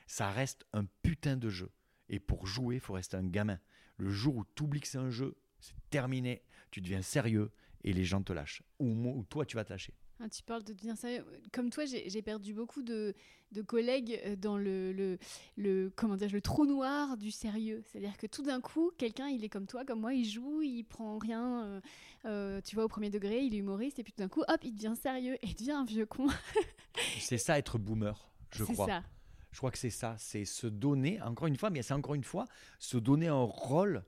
[0.08, 1.72] Ça reste un putain de jeu.
[2.10, 3.60] Et pour jouer, il faut rester un gamin.
[3.98, 6.44] Le jour où tu oublies que c'est un jeu, c'est terminé.
[6.72, 7.52] Tu deviens sérieux
[7.84, 8.64] et les gens te lâchent.
[8.80, 9.94] Ou toi, tu vas te lâcher.
[10.24, 11.26] Ah, tu parles de devenir sérieux.
[11.52, 13.16] Comme toi, j'ai perdu beaucoup de,
[13.54, 15.18] de collègues euh, dans le, le,
[15.58, 17.82] le, comment dire, le trou noir du sérieux.
[17.86, 20.84] C'est-à-dire que tout d'un coup, quelqu'un, il est comme toi, comme moi, il joue, il
[20.84, 21.82] prend rien, euh,
[22.26, 24.60] euh, tu vois, au premier degré, il est humoriste, et puis tout d'un coup, hop,
[24.64, 26.28] il devient sérieux et il devient un vieux con.
[27.20, 28.86] C'est ça être boomer, je C'est crois.
[28.86, 29.04] ça.
[29.52, 32.24] Je crois que c'est ça, c'est se donner, encore une fois, mais c'est encore une
[32.24, 32.46] fois,
[32.80, 34.04] se donner un rôle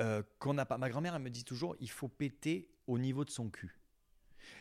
[0.00, 0.76] euh, qu'on n'a pas.
[0.78, 3.78] Ma grand-mère, elle me dit toujours, il faut péter au niveau de son cul.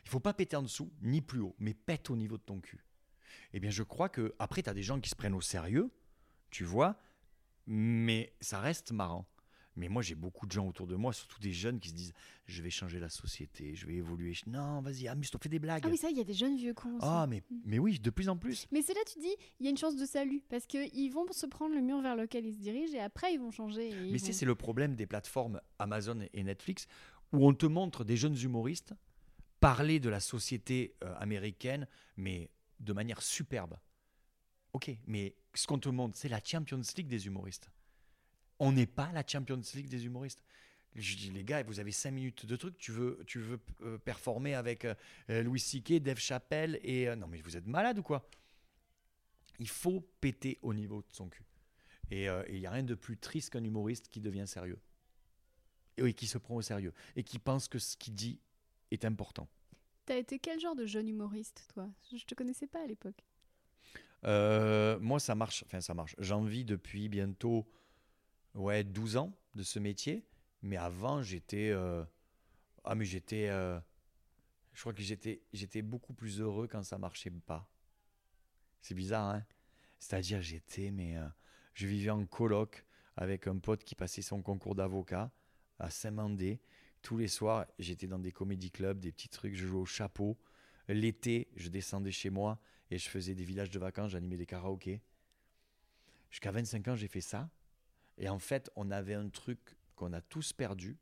[0.05, 2.59] Il faut pas péter en dessous, ni plus haut, mais pète au niveau de ton
[2.59, 2.83] cul.
[3.53, 5.91] Eh bien, je crois que après, tu as des gens qui se prennent au sérieux,
[6.49, 6.97] tu vois,
[7.67, 9.25] mais ça reste marrant.
[9.75, 12.13] Mais moi, j'ai beaucoup de gens autour de moi, surtout des jeunes qui se disent
[12.45, 14.33] Je vais changer la société, je vais évoluer.
[14.45, 15.81] Non, vas-y, amuse-toi, fais des blagues.
[15.83, 16.99] Ah oui, ça, il y a des jeunes vieux cons.
[17.01, 18.67] Ah, mais, mais oui, de plus en plus.
[18.71, 21.25] Mais c'est là, tu dis, il y a une chance de salut, parce qu'ils vont
[21.31, 23.89] se prendre le mur vers lequel ils se dirigent, et après, ils vont changer.
[23.89, 26.85] et Mais vont- c'est le problème des plateformes Amazon et Netflix
[27.31, 28.93] où on te montre des jeunes humoristes
[29.63, 32.49] parler de la société euh, américaine, mais
[32.81, 33.77] de manière superbe.
[34.73, 37.69] Ok, mais ce qu'on te montre, c'est la Champions League des humoristes.
[38.59, 40.43] On n'est pas la Champions League des humoristes.
[40.95, 43.97] Je dis, les gars, vous avez 5 minutes de truc, tu veux, tu veux euh,
[43.97, 44.95] performer avec euh,
[45.29, 47.15] Louis C.K., Dave Chappelle et...
[47.15, 48.29] non mais vous êtes malade ou quoi?
[49.59, 51.45] Il faut péter au niveau de son cul.
[52.11, 54.79] Et il n'y a rien de plus triste qu'un humoriste qui devient sérieux.
[55.97, 56.93] Et qui se prend au sérieux.
[57.15, 58.39] Et qui pense que ce qu'il dit
[58.93, 59.47] est important.
[60.05, 61.89] T'as été quel genre de jeune humoriste, toi?
[62.15, 63.23] Je te connaissais pas à l'époque.
[64.25, 65.63] Euh, moi, ça marche.
[65.65, 66.15] Enfin, ça marche.
[66.19, 67.67] J'en vis depuis bientôt
[68.55, 70.25] ouais, 12 ans de ce métier.
[70.61, 71.69] Mais avant, j'étais.
[71.71, 72.03] euh,
[72.83, 73.49] Ah, mais j'étais.
[73.49, 73.79] euh,
[74.73, 77.69] Je crois que j'étais, j'étais beaucoup plus heureux quand ça marchait pas.
[78.81, 79.45] C'est bizarre, hein?
[79.99, 80.91] C'est-à-dire, j'étais.
[80.91, 81.15] Mais
[81.73, 85.31] je vivais en coloc avec un pote qui passait son concours d'avocat
[85.79, 86.61] à Saint-Mandé.
[87.03, 89.53] Tous les soirs, j'étais dans des comédie clubs, des petits trucs.
[89.53, 90.37] Je jouais au chapeau.
[90.87, 95.01] L'été, je descendais chez moi et je faisais des villages de vacances, j'animais des karaokés.
[96.31, 97.49] Jusqu'à 25 ans, j'ai fait ça.
[98.17, 100.97] Et en fait, on avait un truc qu'on a tous perdu,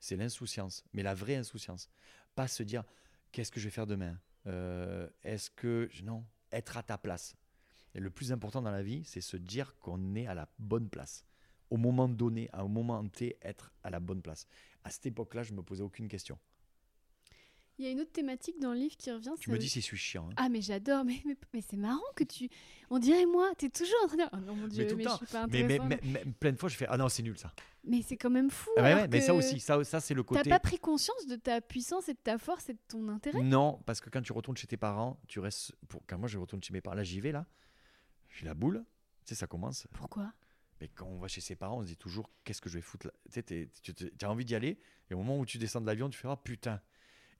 [0.00, 1.88] c'est l'insouciance, mais la vraie insouciance.
[2.34, 2.82] Pas se dire,
[3.30, 4.18] qu'est-ce que je vais faire demain?
[4.46, 5.88] Euh, Est-ce que...
[6.02, 7.36] Non, être à ta place.
[7.94, 10.88] Et le plus important dans la vie, c'est se dire qu'on est à la bonne
[10.88, 11.24] place,
[11.72, 14.46] au moment donné, à un moment T, être à la bonne place.
[14.84, 16.38] À cette époque-là, je me posais aucune question.
[17.78, 19.32] Il y a une autre thématique dans le livre qui revient.
[19.40, 20.28] Tu me dis si je suis chiant.
[20.28, 20.34] hein.
[20.36, 22.50] Ah mais j'adore, mais, mais, mais c'est marrant que tu...
[22.90, 24.30] On dirait moi, t'es toujours en train de dire...
[24.34, 25.18] Oh non mon dieu, tout le mais, temps.
[25.20, 27.54] je suis pas mais, mais, plein de fois, je fais Ah non, c'est nul ça.
[27.84, 28.68] Mais c'est quand même fou.
[28.76, 30.50] Ah ouais, mais ça aussi, ça, ça c'est le T'as côté.
[30.50, 33.40] pas pris conscience de ta puissance et de ta force et de ton intérêt?
[33.42, 35.72] Non, parce que quand tu retournes chez tes parents, tu restes.
[35.88, 36.02] Pour...
[36.06, 37.46] Quand moi je retourne chez mes parents, là j'y vais là,
[38.28, 38.84] j'ai la boule,
[39.24, 39.86] tu sais, ça commence.
[39.94, 40.30] Pourquoi?
[40.82, 42.82] Mais quand on va chez ses parents, on se dit toujours Qu'est-ce que je vais
[42.82, 43.12] foutre là?
[43.40, 43.70] Tu
[44.20, 46.36] as envie d'y aller, et au moment où tu descends de l'avion, tu fais Ah
[46.36, 46.82] putain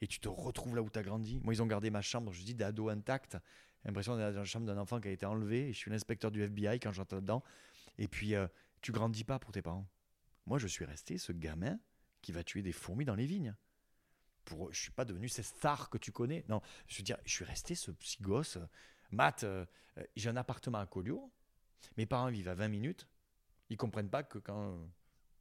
[0.00, 1.40] Et tu te retrouves là où tu as grandi.
[1.40, 3.32] Moi, ils ont gardé ma chambre, je dis d'ado intact.
[3.32, 6.30] J'ai l'impression d'être dans la chambre d'un enfant qui a été enlevé, je suis l'inspecteur
[6.30, 7.42] du FBI quand j'entre là-dedans.
[7.98, 8.46] Et puis, euh,
[8.80, 9.88] tu grandis pas pour tes parents.
[10.46, 11.80] Moi, je suis resté ce gamin
[12.20, 13.56] qui va tuer des fourmis dans les vignes.
[14.44, 16.44] Pour, je suis pas devenu cette star que tu connais.
[16.48, 18.56] Non, je veux dire, je suis resté ce petit gosse.
[19.10, 19.66] Matt, euh,
[19.98, 21.28] euh, j'ai un appartement à Collioure.
[21.96, 23.08] Mes parents vivent à 20 minutes.
[23.72, 24.76] Ils comprennent pas que quand.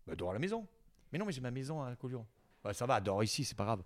[0.08, 0.65] bah, dors à la maison.
[1.12, 2.26] Mais non, mais j'ai ma maison à Collioure.
[2.63, 3.84] Ouais, ça va, dors ici, c'est pas grave.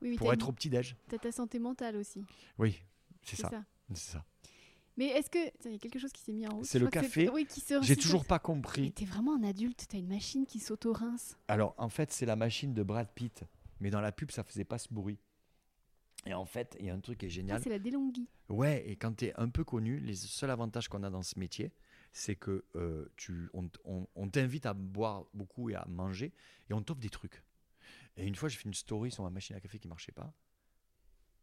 [0.00, 0.96] Oui, mais Pour être au petit-déj.
[1.08, 2.24] t'as ta santé mentale aussi.
[2.58, 2.82] Oui,
[3.22, 3.50] c'est ça.
[3.50, 3.64] ça.
[3.92, 4.24] C'est ça.
[4.96, 5.38] Mais est-ce que...
[5.66, 6.64] Il y a quelque chose qui s'est mis en route?
[6.64, 7.28] C'est le café.
[7.28, 8.92] Oui, qui se J'ai toujours pas Mais compris.
[8.92, 11.36] t'es vraiment un adulte, t'as une machine qui s'auto-rince.
[11.48, 13.44] Alors, en fait, c'est la machine de Brad Pitt.
[13.80, 15.18] Mais dans la pub, ça faisait pas ce bruit.
[16.24, 17.62] Et en fait, il y a un truc qui est Ah, génial.
[17.62, 18.28] c'est la délonguie.
[18.48, 21.38] Ouais, et quand tu es un peu connu, les seuls avantages qu'on a dans ce
[21.38, 21.72] métier,
[22.18, 26.32] c'est que euh, tu, on, on- on t'invite à boire beaucoup et à manger,
[26.70, 27.42] et on t'offre des trucs.
[28.16, 30.32] Et une fois, j'ai fait une story sur ma machine à café qui marchait pas.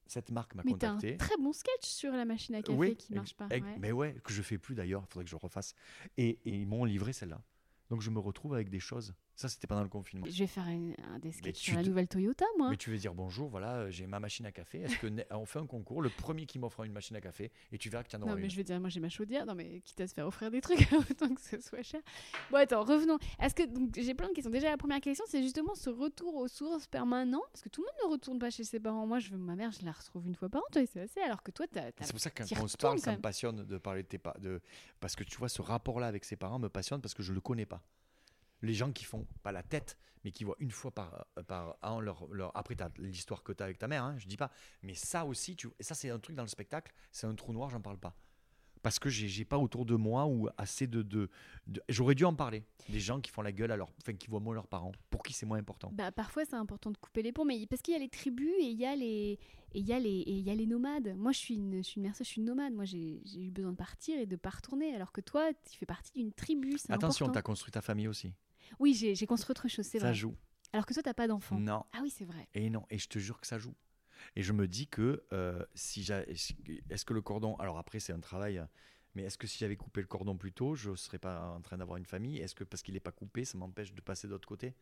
[0.07, 1.17] Cette marque m'a Mais t'as un contacté.
[1.17, 3.47] très bon sketch sur la machine à café oui, qui marche pas.
[3.47, 3.61] ouais.
[3.79, 5.75] Mais ouais, que je fais plus d'ailleurs, il faudrait que je refasse.
[6.17, 7.41] Et, et ils m'ont livré celle-là.
[7.89, 9.13] Donc je me retrouve avec des choses.
[9.35, 10.27] Ça, c'était pendant le confinement.
[10.29, 12.69] Je vais faire un, un des sketchs tu sur la nouvelle Toyota, moi.
[12.69, 14.81] Mais tu veux dire bonjour, voilà, euh, j'ai ma machine à café.
[14.81, 17.51] Est-ce que ne- on fait un concours Le premier qui m'offre une machine à café,
[17.71, 18.51] et tu verras qu'il y en aura Non, mais une.
[18.51, 19.45] je vais dire, moi j'ai ma chaudière.
[19.47, 20.77] Non, mais quitte à se faire offrir des trucs,
[21.11, 22.01] autant que ce soit cher.
[22.51, 23.17] Bon, attends, revenons.
[23.39, 24.51] Est-ce que donc j'ai plein de questions.
[24.51, 27.41] Déjà, la première question, c'est justement ce retour aux sources permanent.
[27.51, 29.07] Parce que tout le monde ne retourne pas chez ses parents.
[29.07, 31.21] Moi, je veux ma mère, je la retrouve une fois par an, toi, c'est assez.
[31.21, 31.91] Alors que toi, t'as.
[31.91, 34.07] t'as- C'est pour ça que quand on se parle, ça me passionne de parler de
[34.07, 34.39] tes parents.
[34.39, 34.61] De...
[34.99, 37.35] Parce que tu vois, ce rapport-là avec ses parents me passionne parce que je ne
[37.35, 37.81] le connais pas.
[38.63, 41.99] Les gens qui font pas la tête, mais qui voient une fois par, par an
[41.99, 42.55] leur, leur...
[42.57, 44.49] Après, l'histoire que tu as avec ta mère, hein, je dis pas.
[44.81, 45.67] Mais ça aussi, tu...
[45.79, 48.15] et ça, c'est un truc dans le spectacle, c'est un trou noir, j'en parle pas.
[48.81, 51.03] Parce que j'ai j'ai pas autour de moi ou assez de.
[51.03, 51.29] de,
[51.67, 52.65] de- J'aurais dû en parler.
[52.89, 53.89] Des gens qui font la gueule à leur.
[54.01, 54.91] Enfin, qui voient moins leurs parents.
[55.09, 55.89] Pour qui c'est moins important.
[55.93, 58.51] Bah, parfois, c'est important de couper les ponts, mais parce qu'il y a les tribus
[58.59, 59.39] et il y a les
[59.73, 61.15] et il y a les et il y a les nomades.
[61.15, 62.73] Moi, je suis une je suis une merceuse, je suis une nomade.
[62.73, 65.85] Moi, j'ai eu besoin de partir et de pas retourner, alors que toi, tu fais
[65.85, 66.77] partie d'une tribu.
[66.77, 68.33] C'est Attention, tu as construit ta famille aussi.
[68.79, 70.15] Oui, j'ai j'ai construit autre chose, c'est Ça vrai.
[70.15, 70.35] joue.
[70.71, 71.59] Alors que toi, t'as pas d'enfant.
[71.59, 71.85] Non.
[71.93, 72.47] Ah oui, c'est vrai.
[72.53, 73.75] Et non, et je te jure que ça joue.
[74.35, 78.13] Et je me dis que euh, si j'a- est-ce que le cordon, alors après c'est
[78.13, 78.63] un travail,
[79.15, 81.77] mais est-ce que si j'avais coupé le cordon plus tôt, je serais pas en train
[81.77, 82.39] d'avoir une famille?
[82.39, 84.73] Est-ce que parce qu'il n'est pas coupé, ça m'empêche de passer de l'autre côté?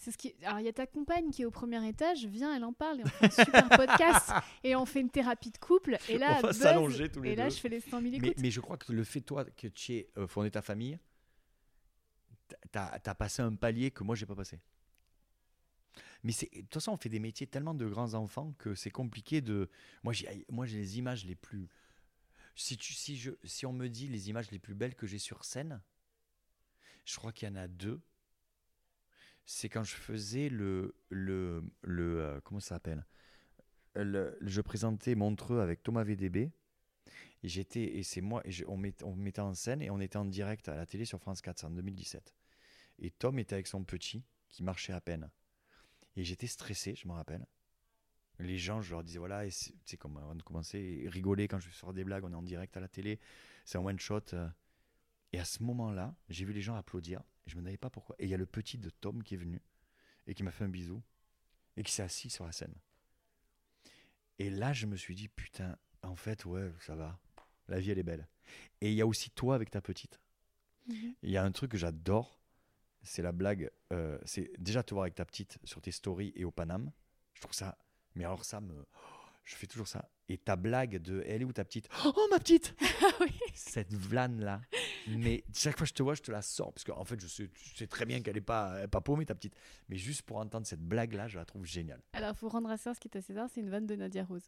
[0.00, 0.34] C'est ce qui.
[0.44, 2.24] Alors, il y a ta compagne qui est au premier étage.
[2.24, 4.30] Viens, elle en parle et on fait un super podcast
[4.62, 5.98] et on fait une thérapie de couple.
[6.08, 8.02] Et là, On va buzz, s'allonger tous les Et là, je fais les 100 000
[8.02, 8.38] mais, écoutes.
[8.40, 10.98] mais je crois que le fait toi que tu aies euh, fondé ta famille,
[12.72, 14.60] t'as as passé un palier que moi j'ai pas passé.
[16.22, 19.40] Mais de toute façon on fait des métiers tellement de grands enfants que c'est compliqué
[19.40, 19.68] de.
[20.02, 21.68] Moi j'ai les images les plus.
[22.56, 25.18] Si tu si je si on me dit les images les plus belles que j'ai
[25.18, 25.80] sur scène,
[27.04, 28.00] je crois qu'il y en a deux.
[29.46, 33.06] C'est quand je faisais le le le euh, comment ça s'appelle?
[33.96, 36.52] Le- je présentais Montreux avec Thomas VDB.
[37.42, 40.00] Et j'étais, et c'est moi, et on, met- on me mettait en scène et on
[40.00, 42.34] était en direct à la télé sur France 4, c'est en 2017.
[43.00, 45.30] Et Tom était avec son petit qui marchait à peine.
[46.16, 47.46] Et j'étais stressé, je me rappelle.
[48.40, 51.70] Les gens, je leur disais, voilà, et c'est comme avant de commencer, rigoler quand je
[51.70, 53.20] sors des blagues, on est en direct à la télé,
[53.64, 54.20] c'est un one shot.
[54.32, 54.48] euh.
[55.32, 58.16] Et à ce moment-là, j'ai vu les gens applaudir, et je me demandais pas pourquoi.
[58.18, 59.60] Et il y a le petit de Tom qui est venu,
[60.26, 61.02] et qui m'a fait un bisou,
[61.76, 62.74] et qui s'est assis sur la scène.
[64.38, 67.18] Et là, je me suis dit, putain, en fait, ouais, ça va.
[67.68, 68.26] La vie, elle est belle.
[68.80, 70.20] Et il y a aussi toi avec ta petite.
[70.88, 71.14] Mhm.
[71.22, 72.40] Il y a un truc que j'adore,
[73.02, 73.70] c'est la blague.
[73.92, 76.90] euh, c'est déjà te voir avec ta petite sur tes stories et au Paname.
[77.34, 77.76] Je trouve ça.
[78.14, 78.86] Mais alors, ça me.
[79.44, 80.10] Je fais toujours ça.
[80.28, 81.88] Et ta blague de Elle est où ta petite?
[82.04, 83.32] Oh, ma petite Ah oui.
[83.54, 84.60] Cette vlane-là.
[85.08, 86.70] Mais chaque fois que je te vois, je te la sors.
[86.72, 89.24] Parce qu'en fait, je sais, je sais très bien qu'elle n'est pas, est pas paumée,
[89.24, 89.54] ta petite.
[89.88, 92.02] Mais juste pour entendre cette blague-là, je la trouve géniale.
[92.12, 94.24] Alors, faut rendre à César ce qui est à César, c'est une vanne de Nadia
[94.24, 94.46] Rose.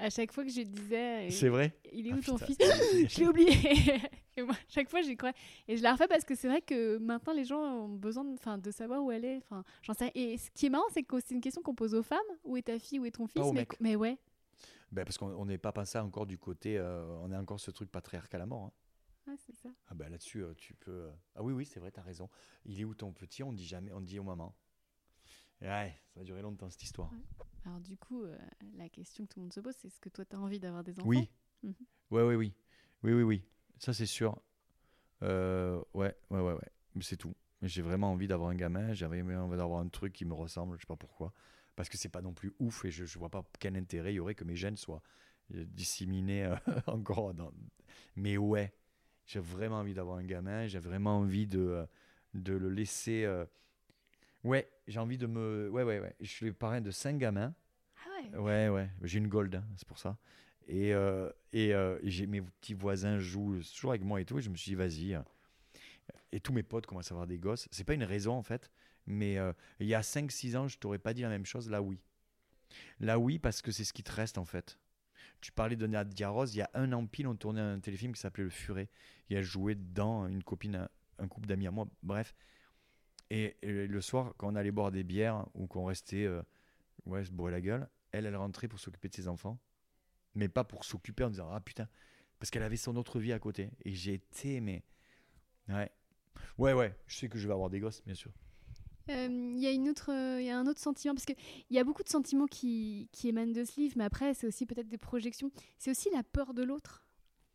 [0.00, 1.76] À chaque fois que je disais, et- C'est vrai?
[1.92, 2.46] il est Ah, où ton putain.
[2.46, 2.56] fils
[3.14, 3.48] Je l'ai oublié.
[4.36, 5.32] et moi, chaque fois, j'y crois.
[5.66, 8.60] Et je la refais parce que c'est vrai que maintenant, les gens ont besoin de,
[8.60, 9.36] de savoir où elle est.
[9.38, 10.12] Enfin, j'en sais.
[10.14, 12.18] Et ce qui est marrant, c'est que c'est une question qu'on pose aux femmes.
[12.44, 14.18] Où est ta fille Où est ton fils aux mais, ouais.
[14.92, 16.78] ben, Parce qu'on on n'est pas passé encore du côté.
[16.78, 18.66] euh, on est encore ce truc patriarcal à mort.
[18.66, 18.72] hein.
[19.32, 19.68] Ouais, c'est ça.
[19.88, 20.90] Ah bah là-dessus, euh, tu peux.
[20.90, 22.30] euh, Ah oui, oui, c'est vrai, t'as raison.
[22.64, 23.42] Il est où ton petit?
[23.42, 24.54] On dit jamais, on dit au maman.
[25.60, 27.10] Ouais, ça va durer longtemps cette histoire.
[27.68, 28.34] Alors du coup, euh,
[28.78, 30.58] la question que tout le monde se pose, c'est est-ce que toi, tu as envie
[30.58, 31.30] d'avoir des enfants Oui.
[31.62, 31.74] Mhm.
[32.10, 32.54] Ouais, ouais, oui.
[33.02, 33.44] Oui, oui, oui.
[33.78, 34.40] Ça, c'est sûr.
[35.22, 36.72] Euh, ouais, ouais, ouais, ouais.
[37.02, 37.34] C'est tout.
[37.60, 38.94] J'ai vraiment envie d'avoir un gamin.
[38.94, 40.76] J'avais envie d'avoir un truc qui me ressemble.
[40.76, 41.34] Je sais pas pourquoi.
[41.76, 44.16] Parce que c'est pas non plus ouf et je, je vois pas quel intérêt il
[44.16, 45.02] y aurait que mes gènes soient
[45.54, 47.34] euh, disséminés euh, encore.
[47.34, 47.52] Dans...
[48.16, 48.72] Mais ouais,
[49.26, 50.66] j'ai vraiment envie d'avoir un gamin.
[50.68, 51.86] J'ai vraiment envie de,
[52.32, 53.26] de le laisser.
[54.44, 55.68] Ouais, j'ai envie de me.
[55.70, 56.14] Ouais, ouais, ouais.
[56.20, 57.54] Je suis le parrain de cinq gamins.
[58.04, 60.16] Ah ouais Ouais, ouais, j'ai une gold, hein, c'est pour ça.
[60.68, 64.38] Et, euh, et, euh, j'ai mes petits voisins jouent toujours avec moi et tout.
[64.38, 65.14] Et je me suis dit, vas-y.
[65.14, 65.22] euh.
[66.32, 67.68] Et tous mes potes commencent à avoir des gosses.
[67.70, 68.70] C'est pas une raison en fait,
[69.06, 71.70] mais euh, il y a 5-6 ans, je t'aurais pas dit la même chose.
[71.70, 71.98] Là, oui.
[73.00, 74.78] Là, oui, parce que c'est ce qui te reste en fait.
[75.40, 78.12] Tu parlais de Nadia Rose, il y a un an pile, on tournait un téléfilm
[78.12, 78.88] qui s'appelait Le Furet.
[79.30, 82.34] Et elle jouait dedans, une copine, un, un couple d'amis à moi, bref.
[83.30, 86.42] Et, le soir, quand on allait boire des bières ou qu'on restait, euh,
[87.04, 89.58] ouais, se bourrer la gueule, elle, elle rentrait pour s'occuper de ses enfants,
[90.34, 91.88] mais pas pour s'occuper en disant ah putain,
[92.38, 93.70] parce qu'elle avait son autre vie à côté.
[93.84, 94.82] Et j'ai été, mais
[95.68, 95.90] ouais,
[96.56, 96.96] ouais, ouais.
[97.06, 98.32] Je sais que je vais avoir des gosses, bien sûr.
[99.10, 101.32] Euh, Il y a euh, y a un autre sentiment parce que
[101.70, 104.64] il y a beaucoup de sentiments qui, émanent de ce livre, mais après c'est aussi
[104.64, 105.50] peut-être des projections.
[105.78, 107.06] C'est aussi la peur de l'autre,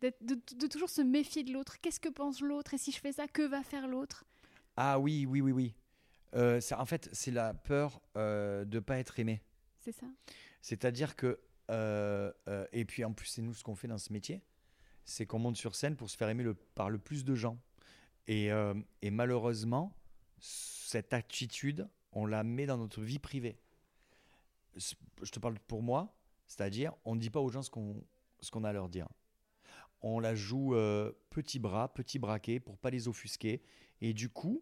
[0.01, 1.79] de toujours se méfier de l'autre.
[1.81, 2.73] Qu'est-ce que pense l'autre?
[2.73, 4.25] Et si je fais ça, que va faire l'autre?
[4.77, 5.75] Ah oui, oui, oui, oui.
[6.35, 9.41] Euh, ça, en fait, c'est la peur euh, de pas être aimé.
[9.79, 10.07] C'est ça.
[10.61, 14.11] C'est-à-dire que, euh, euh, et puis en plus, c'est nous ce qu'on fait dans ce
[14.11, 14.41] métier,
[15.05, 17.57] c'est qu'on monte sur scène pour se faire aimer le, par le plus de gens.
[18.27, 19.93] Et, euh, et malheureusement,
[20.39, 23.57] cette attitude, on la met dans notre vie privée.
[24.75, 26.15] S- Je te parle pour moi,
[26.47, 28.03] c'est-à-dire, on ne dit pas aux gens ce qu'on
[28.39, 29.07] ce qu'on a à leur dire.
[30.03, 33.63] On la joue euh, petit bras, petit braquet, pour pas les offusquer.
[34.01, 34.61] Et du coup,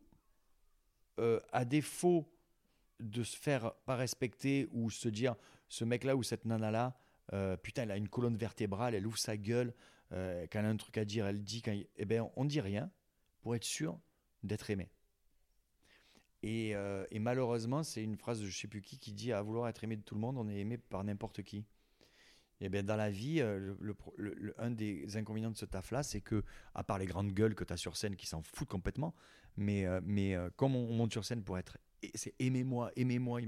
[1.20, 2.32] euh, à défaut
[3.00, 5.36] de se faire pas respecter ou se dire
[5.68, 6.96] ce mec-là ou cette nana-là,
[7.34, 9.74] euh, putain, elle a une colonne vertébrale, elle ouvre sa gueule,
[10.14, 12.62] euh, quand elle a un truc à dire, elle dit, quand eh ben, on dit
[12.62, 12.90] rien
[13.42, 14.00] pour être sûr
[14.44, 14.90] d'être aimé.
[16.44, 19.68] Et, et malheureusement, c'est une phrase de je sais plus qui qui dit à vouloir
[19.68, 21.66] être aimé de tout le monde, on est aimé par n'importe qui.
[22.62, 23.74] Et bien dans la vie, euh,
[24.60, 26.44] un des inconvénients de ce taf-là, c'est que,
[26.76, 29.16] à part les grandes gueules que tu as sur scène qui s'en foutent complètement,
[29.58, 31.78] mais, euh, mais euh, comme on, on monte sur scène pour être
[32.16, 33.42] c'est aimez-moi, aimez-moi,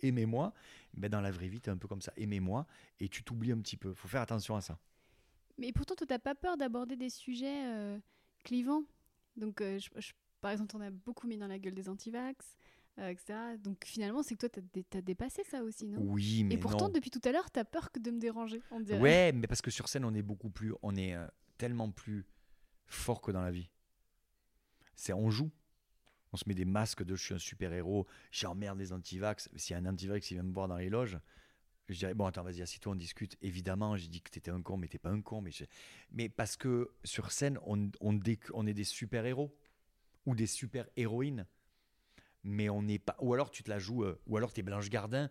[0.00, 0.54] aimez-moi.
[0.94, 2.66] Ben dans la vraie vie, tu es un peu comme ça, aimez-moi,
[3.00, 3.92] et tu t'oublies un petit peu.
[3.92, 4.78] faut faire attention à ça.
[5.58, 8.00] Mais pourtant, toi, t'as pas peur d'aborder des sujets
[8.44, 8.84] clivants?
[9.36, 9.62] Donc,
[10.40, 12.56] par exemple, on a beaucoup mis dans la gueule des antivax,
[12.98, 13.38] euh, etc.
[13.62, 16.00] Donc, finalement, c'est que toi, t'as t'as dépassé ça aussi, non?
[16.02, 16.92] Oui, mais Et pourtant, non.
[16.92, 18.60] depuis tout à l'heure, t'as peur que de me déranger.
[18.70, 18.98] On dirait.
[19.00, 21.26] Ouais, mais parce que sur scène, on est beaucoup plus, on est euh,
[21.58, 22.26] tellement plus
[22.86, 23.70] fort que dans la vie.
[24.96, 25.50] C'est on joue.
[26.32, 29.48] On se met des masques de je suis un super héros, j'emmerde les antivax.
[29.56, 31.18] S'il y a un antivax qui vient me voir dans les loges,
[31.88, 33.38] je dirais bon attends vas-y assieds-toi on discute.
[33.40, 35.64] Évidemment j'ai dit que t'étais un con mais t'es pas un con mais je-
[36.12, 39.56] mais parce que sur scène on, on, dé- on est des super héros
[40.26, 41.46] ou des super héroïnes
[42.44, 44.90] mais on n'est pas ou alors tu te la joues euh, ou alors t'es Blanche
[44.90, 45.30] Gardin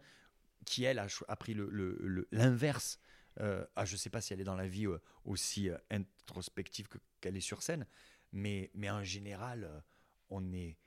[0.66, 3.00] qui elle a, pris le- le- le- l'inverse
[3.40, 6.98] euh, ah, je sais pas si elle est dans la vie euh, aussi introspective que-
[7.22, 7.86] qu'elle est sur scène
[8.32, 9.84] mais, mais en général
[10.30, 10.78] on est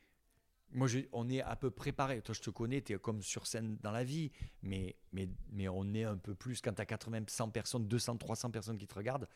[0.73, 3.77] moi on est à peu préparé toi je te connais tu es comme sur scène
[3.81, 4.31] dans la vie
[4.63, 8.19] mais, mais, mais on est un peu plus quand tu as 80 100 personnes 200
[8.19, 9.29] 300 personnes qui te regardent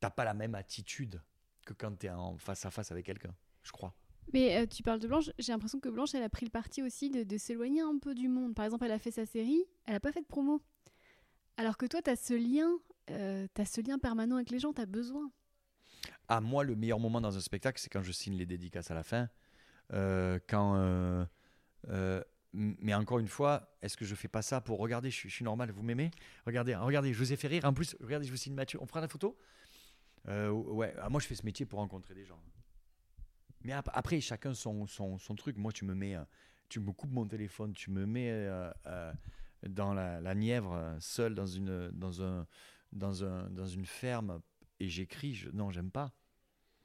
[0.00, 1.20] t'as pas la même attitude
[1.66, 3.94] que quand tu es en face à face avec quelqu'un je crois
[4.32, 6.82] Mais euh, tu parles de Blanche, j'ai l'impression que Blanche, elle a pris le parti
[6.82, 8.54] aussi de, s'éloigner un peu du monde.
[8.54, 10.62] Par exemple, elle a fait sa série, elle a pas fait de promo.
[11.56, 12.68] Alors que toi, t'as ce lien,
[13.10, 15.30] euh, ce lien permanent avec les gens, t'as besoin.
[16.28, 18.94] à moi, le meilleur moment dans un spectacle, c'est quand je signe les dédicaces à
[18.94, 19.28] la fin.
[19.92, 20.74] Euh, quand,
[21.88, 25.44] euh, mais encore une fois, est-ce que je fais pas ça pour regarder je, suis-
[25.44, 26.10] normal, vous m'aimez?
[26.46, 27.64] Regardez, regardez, je vous ai fait rire.
[27.64, 28.78] En plus, regardez, je vous signe Mathieu.
[28.82, 29.36] On prend la photo?
[30.26, 32.40] Ouais, ah, moi je fais ce métier pour rencontrer des gens.
[33.64, 35.56] Mais ap- après, chacun son, son, son truc.
[35.56, 36.24] Moi, tu me mets, euh,
[36.68, 39.12] tu me coupes mon téléphone, tu me mets euh, euh,
[39.68, 42.46] dans la, la Nièvre, seul dans une, dans un,
[42.92, 44.40] dans un, dans une ferme,
[44.80, 45.34] et j'écris.
[45.34, 46.12] Je, non, j'aime pas.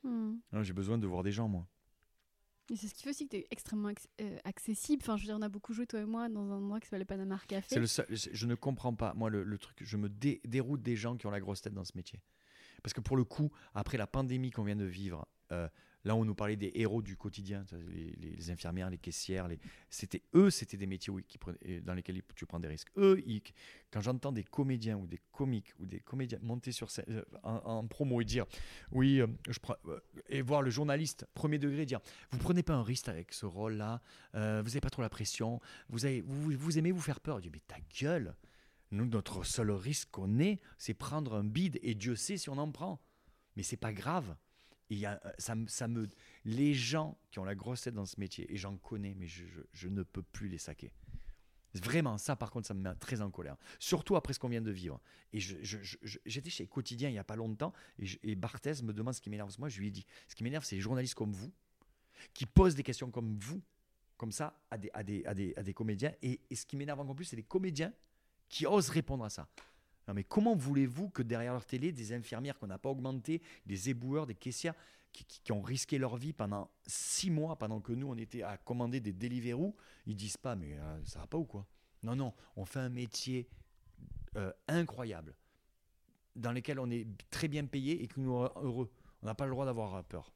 [0.04, 0.38] Hmm.
[0.62, 1.68] J'ai besoin de voir des gens, moi.
[2.72, 5.02] Et c'est ce qui fait aussi que t'es extrêmement acc- euh, accessible.
[5.04, 6.86] Enfin, je veux dire, on a beaucoup joué, toi et moi, dans un endroit qui
[6.86, 7.66] s'appelle le Panama Café.
[7.68, 9.78] C'est le seul- c'est- je ne comprends pas, moi, le, le truc.
[9.82, 12.22] Je me dé- déroute des gens qui ont la grosse tête dans ce métier.
[12.84, 15.68] Parce que pour le coup, après la pandémie qu'on vient de vivre, euh,
[16.06, 19.50] Là, on nous parlait des héros du quotidien, les, infirmières, les caissières.
[19.90, 22.90] C'était eux, c'était des métiers prenaient, dans lesquels tu prends des risques.
[22.96, 23.22] Eux,
[23.92, 27.86] quand j'entends des comédiens ou des comiques ou des comédiens monter sur scène euh, en,
[27.88, 28.46] promo et dire
[28.92, 29.28] oui, euh,
[29.88, 32.00] euh, et voir le journaliste premier degré dire
[32.32, 34.02] vous prenez pas un risque avec ce rôle-là,
[34.34, 37.38] vous n'avez pas trop la pression, vous aimez vous faire peur.
[37.38, 38.36] Je dis mais ta gueule.
[38.92, 42.58] Nous, notre seul risque qu'on ait, c'est prendre un bide et Dieu sait si on
[42.58, 43.00] en prend.
[43.56, 44.36] Mais c'est pas grave
[44.98, 46.08] y a, euh, ça, me,
[46.46, 49.46] les gens qui ont la grosse tête dans ce métier, et j'en connais, mais je,
[49.72, 50.92] je, ne peux plus les saquer.
[51.76, 53.56] Vraiment, ça par contre, ça me met très en colère.
[53.78, 55.00] Surtout après ce qu'on vient de vivre.
[55.34, 59.22] Et j'étais chez Quotidien il n'y a pas longtemps, et, et Barthez me demande ce
[59.22, 59.54] qui m'énerve.
[59.60, 61.54] Moi, je lui ai dit, ce qui m'énerve, c'est les journalistes comme vous,
[62.34, 63.62] qui posent des questions comme vous,
[64.18, 66.14] comme ça, à des, à des, à des, à des comédiens.
[66.22, 67.94] Et, et ce qui m'énerve encore plus, c'est les comédiens
[68.50, 69.48] qui osent répondre à ça.
[70.10, 73.92] Non, mais comment voulez-vous que derrière leur télé, des infirmières qu'on n'a pas augmentées, des
[73.92, 74.74] éboueurs, des caissières,
[75.12, 79.00] qui, ont risqué leur vie pendant six mois, pendant que nous, on était à commander
[79.02, 79.76] des Deliveroo,
[80.08, 81.68] ils disent pas, mais euh, ça va pas ou quoi?
[82.02, 83.48] Non, non, on fait un métier
[84.36, 85.36] euh, incroyable,
[86.36, 88.92] dans lequel on est très bien payé et que nous sommes heureux.
[89.22, 90.34] On n'a pas le droit d'avoir peur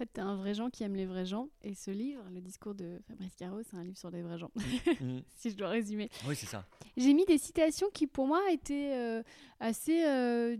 [0.00, 1.48] fait, tu es un vrai gens qui aime les vrais gens.
[1.62, 4.50] Et ce livre, Le discours de Fabrice Caro, c'est un livre sur les vrais gens,
[4.54, 5.18] mm.
[5.36, 6.10] si je dois résumer.
[6.26, 6.64] Oui, c'est ça.
[6.96, 9.22] J'ai mis des citations qui, pour moi, étaient euh,
[9.60, 10.04] assez.
[10.04, 10.56] Euh,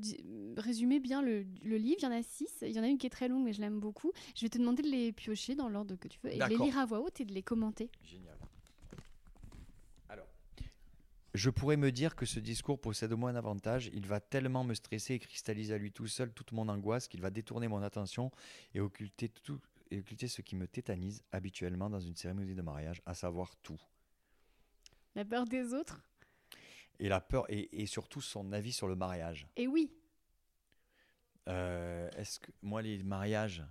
[0.56, 1.98] résumaient bien le, le, livre.
[2.00, 2.50] Il y en a six.
[2.62, 4.12] Il y en a une qui est très longue, mais je l'aime beaucoup.
[4.36, 6.56] Je vais te demander de les piocher dans l'ordre que tu veux et de les
[6.56, 7.90] lire à voix haute et de les commenter.
[8.02, 8.36] Génial.
[11.34, 14.64] Je pourrais me dire que ce discours possède au moins un avantage, il va tellement
[14.64, 17.82] me stresser et cristalliser à lui tout seul toute mon angoisse qu'il va détourner mon
[17.82, 18.32] attention
[18.74, 19.60] et occulter, tout,
[19.92, 23.80] et occulter ce qui me tétanise habituellement dans une cérémonie de mariage, à savoir tout.
[25.14, 26.02] La peur des autres
[26.98, 29.46] Et la peur, et, surtout son avis sur le mariage.
[29.54, 29.92] Et oui
[31.48, 33.64] euh, Est-ce que, moi, les mariages,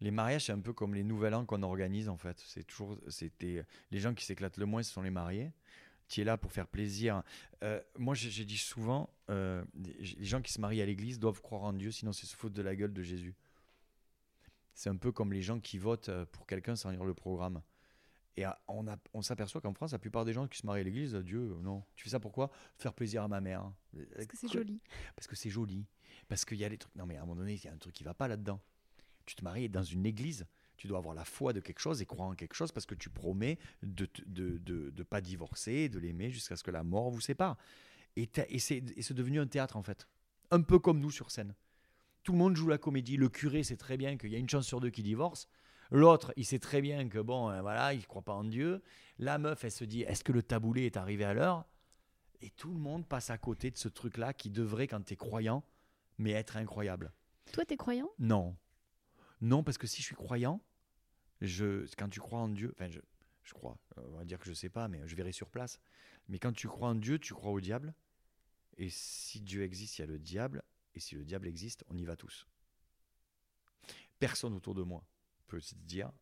[0.00, 2.38] les mariages, c'est un peu comme les nouvel an qu'on organise en fait.
[2.46, 5.50] C'est toujours, c'était les gens qui s'éclatent le moins, ce sont les mariés
[6.08, 7.22] tu es là pour faire plaisir.
[7.62, 11.62] Euh, moi, j'ai dit souvent, euh, les gens qui se marient à l'église doivent croire
[11.62, 13.34] en Dieu, sinon c'est se foutre de la gueule de Jésus.
[14.74, 17.62] C'est un peu comme les gens qui votent euh, pour quelqu'un sans lire le programme.
[18.36, 21.14] Et on, on s'aperçoit qu'en France, la plupart des gens qui se marient à l'église,
[21.16, 21.82] Dieu, non.
[21.96, 23.72] Tu fais ça pourquoi Faire plaisir à ma mère.
[24.14, 24.80] Parce que c'est joli.
[25.16, 25.84] Parce que c'est joli.
[26.28, 26.94] Parce qu'il y a des trucs.
[26.94, 28.60] Non, mais à un moment donné, il y a un truc qui va pas là-dedans.
[29.26, 30.46] Tu te maries dans une église
[30.78, 32.94] tu dois avoir la foi de quelque chose et croire en quelque chose parce que
[32.94, 37.10] tu promets de ne de, de, pas divorcer, de l'aimer jusqu'à ce que la mort
[37.10, 37.58] vous sépare.
[38.16, 40.08] Et, et c'est devenu un théâtre en fait.
[40.50, 41.54] Un peu comme nous sur scène.
[42.22, 43.16] Tout le monde joue la comédie.
[43.16, 45.48] Le curé sait très bien qu'il y a une chance sur deux qui divorce.
[45.90, 48.82] L'autre, il sait très bien que bon, euh, voilà, il ne croit pas en Dieu.
[49.18, 51.64] La meuf, elle se dit, est-ce que le taboulé est arrivé à l'heure?
[52.40, 55.16] Et tout le monde passe à côté de ce truc-là qui devrait, quand tu es
[55.16, 55.64] croyant,
[56.18, 57.12] mais être incroyable.
[57.52, 58.10] Toi, tu es croyant?
[58.18, 58.56] Non.
[59.40, 60.60] Non, parce que si je suis croyant,
[61.40, 63.00] je, quand tu crois en Dieu, enfin, je,
[63.44, 65.80] je crois, on va dire que je sais pas, mais je verrai sur place.
[66.28, 67.94] Mais quand tu crois en Dieu, tu crois au diable.
[68.76, 70.62] Et si Dieu existe, il y a le diable.
[70.94, 72.46] Et si le diable existe, on y va tous.
[74.18, 75.04] Personne autour de moi
[75.46, 76.12] peut se dire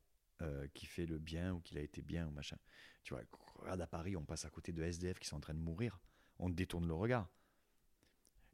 [0.43, 2.59] euh, qu'il fait le bien ou qu'il a été bien ou machin.
[3.03, 3.23] Tu vois,
[3.57, 5.99] regarde à Paris, on passe à côté de SDF qui sont en train de mourir.
[6.39, 7.29] On détourne le regard.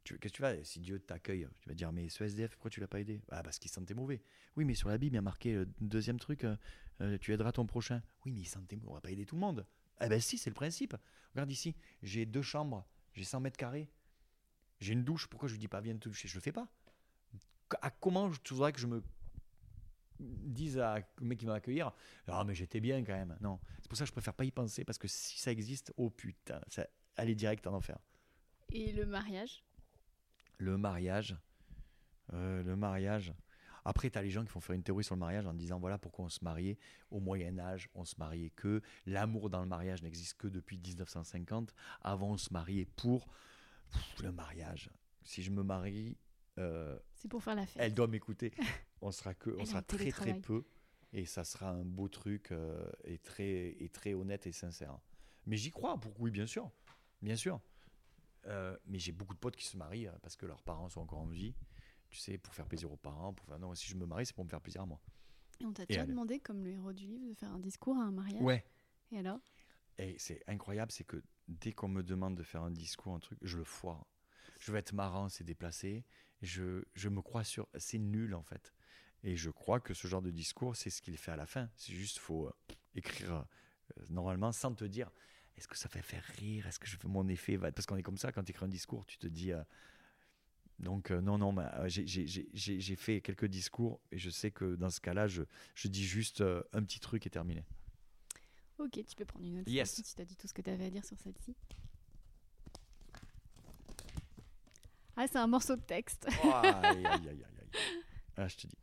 [0.03, 2.79] Qu'est-ce que tu vas Si Dieu t'accueille, tu vas dire Mais ce SDF, pourquoi tu
[2.79, 3.21] l'as pas aidé?
[3.29, 4.21] Ah, parce qu'il sentait mauvais.
[4.55, 6.55] Oui, mais sur la Bible, il y a marqué euh, deuxième truc euh,
[7.01, 8.01] euh, Tu aideras ton prochain.
[8.25, 8.89] Oui, mais il sentait mauvais.
[8.89, 9.65] On va pas aider tout le monde.
[9.99, 10.95] Ah, ben si, c'est le principe.
[11.33, 13.89] Regarde ici, j'ai deux chambres, j'ai 100 mètres carrés,
[14.79, 15.27] j'ai une douche.
[15.27, 16.27] Pourquoi je lui dis pas Viens te doucher?
[16.27, 16.67] Je le fais pas.
[17.81, 19.01] À comment tu voudrais que je me
[20.19, 21.91] dise à le mec qui va m'accueillir
[22.27, 23.37] Ah, mais j'étais bien quand même.
[23.41, 23.59] Non.
[23.81, 26.09] C'est pour ça que je préfère pas y penser parce que si ça existe, oh
[26.09, 27.97] putain, ça aller direct en enfer.
[28.71, 29.63] Et le mariage?
[30.57, 31.37] Le mariage.
[32.33, 33.33] Euh, le mariage.
[33.85, 35.79] Après, tu as les gens qui font faire une théorie sur le mariage en disant
[35.79, 36.77] voilà pourquoi on se mariait.
[37.11, 38.81] Au Moyen-Âge, on se mariait que.
[39.05, 41.73] L'amour dans le mariage n'existe que depuis 1950.
[42.01, 43.27] Avant, on se mariait pour
[44.21, 44.89] le mariage.
[45.23, 46.17] Si je me marie.
[46.59, 47.81] Euh, c'est pour faire la fête.
[47.81, 48.53] Elle doit m'écouter.
[49.01, 50.63] On sera que, on sera très très peu,
[51.11, 54.97] et ça sera un beau truc euh, et très et très honnête et sincère.
[55.45, 55.99] Mais j'y crois.
[55.99, 56.71] Pour oui, bien sûr,
[57.21, 57.59] bien sûr.
[58.47, 61.01] Euh, mais j'ai beaucoup de potes qui se marient euh, parce que leurs parents sont
[61.01, 61.55] encore en vie.
[62.09, 63.33] Tu sais, pour faire plaisir aux parents.
[63.33, 63.59] Pour faire...
[63.59, 64.99] Non, si je me marie, c'est pour me faire plaisir à moi.
[65.59, 68.01] Et on t'a déjà demandé, comme le héros du livre, de faire un discours à
[68.01, 68.65] un mariage Ouais.
[69.11, 69.39] Et alors?
[69.97, 73.37] Et c'est incroyable, c'est que dès qu'on me demande de faire un discours, un truc,
[73.41, 74.05] je le foire.
[74.59, 76.03] Je veux être marrant, c'est déplacé.
[76.41, 77.67] Je, je me crois sur.
[77.77, 78.73] C'est nul en fait.
[79.23, 81.69] Et je crois que ce genre de discours, c'est ce qu'il fait à la fin.
[81.75, 82.53] C'est juste, faut euh,
[82.95, 83.45] écrire
[84.09, 85.11] normalement sans te dire
[85.57, 86.65] est-ce que ça fait faire rire?
[86.67, 88.69] Est-ce que je fais mon effet Parce qu'on est comme ça, quand tu écris un
[88.69, 89.63] discours, tu te dis, euh,
[90.79, 94.99] Donc euh, non, non, bah, j'ai- fait quelques discours et je sais que dans ce
[94.99, 95.43] cas-là, je,
[95.75, 97.63] je dis juste euh, un petit truc et terminé.
[98.79, 99.69] Ok, tu peux prendre une autre.
[99.69, 99.93] Yes.
[100.15, 101.55] tu as dit tout ce que tu avais à dire sur celle-ci.
[105.15, 106.27] Ah, c'est un morceau de texte.
[106.43, 107.81] Oh, aïe, aïe, aïe, aïe.
[108.35, 108.77] Ah, je te dis.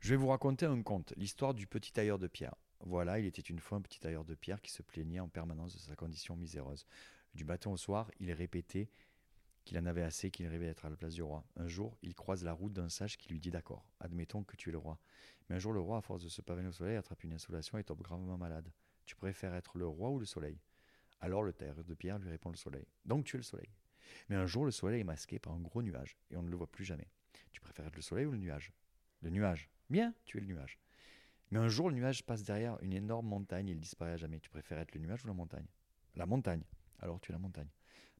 [0.00, 2.56] Je vais vous raconter un conte, l'histoire du petit tailleur de pierre.
[2.84, 5.74] Voilà, il était une fois un petit tailleur de pierre qui se plaignait en permanence
[5.74, 6.86] de sa condition miséreuse.
[7.34, 8.90] Du matin au soir, il répétait
[9.64, 11.44] qu'il en avait assez, qu'il rêvait d'être à la place du roi.
[11.56, 14.68] Un jour, il croise la route d'un sage qui lui dit D'accord, admettons que tu
[14.68, 14.98] es le roi.
[15.48, 17.78] Mais un jour, le roi, à force de se pavaner au soleil, attrape une insolation
[17.78, 18.72] et tombe gravement malade.
[19.06, 20.58] Tu préfères être le roi ou le soleil?
[21.20, 22.86] Alors le tailleur de pierre lui répond le soleil.
[23.04, 23.70] Donc tu es le soleil.
[24.28, 26.56] Mais un jour, le soleil est masqué par un gros nuage et on ne le
[26.56, 27.08] voit plus jamais.
[27.52, 28.72] Tu préfères être le soleil ou le nuage?
[29.20, 29.70] Le nuage.
[29.88, 30.80] Bien, tu es le nuage.
[31.52, 34.40] Mais un jour, le nuage passe derrière une énorme montagne et il disparaît à jamais.
[34.40, 35.66] Tu préfères être le nuage ou la montagne?
[36.16, 36.62] La montagne.
[36.98, 37.68] Alors tu es la montagne.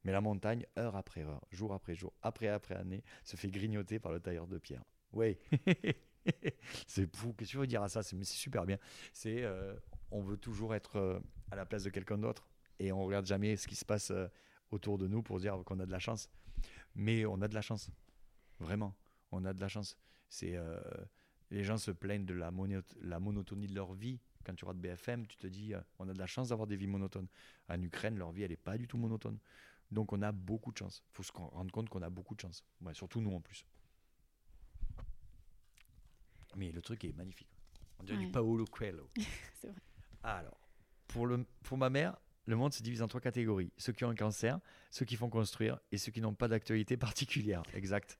[0.03, 3.97] Mais la montagne, heure après heure, jour après jour, après après année, se fait grignoter
[3.97, 4.83] par le tailleur de pierre.
[5.13, 5.35] Oui.
[6.87, 7.33] c'est fou.
[7.33, 8.03] Qu'est-ce que tu veux dire à ça?
[8.03, 8.77] C'est super bien.
[9.13, 9.73] C'est euh,
[10.11, 11.19] on veut toujours être euh,
[11.49, 14.27] à la place de quelqu'un d'autre et on regarde jamais ce qui se passe euh,
[14.69, 16.29] autour de nous pour dire qu'on a de la chance.
[16.93, 17.89] Mais on a de la chance.
[18.59, 18.93] Vraiment,
[19.31, 19.97] on a de la chance.
[20.29, 20.55] C'est
[21.53, 24.19] les gens se plaignent de la, mono- la monotonie de leur vie.
[24.43, 26.75] Quand tu regardes BFM, tu te dis, euh, on a de la chance d'avoir des
[26.75, 27.27] vies monotones.
[27.69, 29.37] En Ukraine, leur vie, elle n'est pas du tout monotone.
[29.91, 31.03] Donc on a beaucoup de chance.
[31.11, 32.63] Il faut se rendre compte qu'on a beaucoup de chance.
[32.81, 33.65] Ouais, surtout nous en plus.
[36.55, 37.49] Mais le truc est magnifique.
[37.99, 38.25] On dirait Ouais.
[38.25, 39.09] du Paolo Coelho.
[39.61, 39.79] C'est vrai.
[40.23, 40.57] Alors,
[41.07, 43.71] pour, le, pour ma mère, le monde se divise en trois catégories.
[43.77, 44.59] Ceux qui ont un cancer,
[44.91, 47.63] ceux qui font construire et ceux qui n'ont pas d'actualité particulière.
[47.73, 48.19] Exact.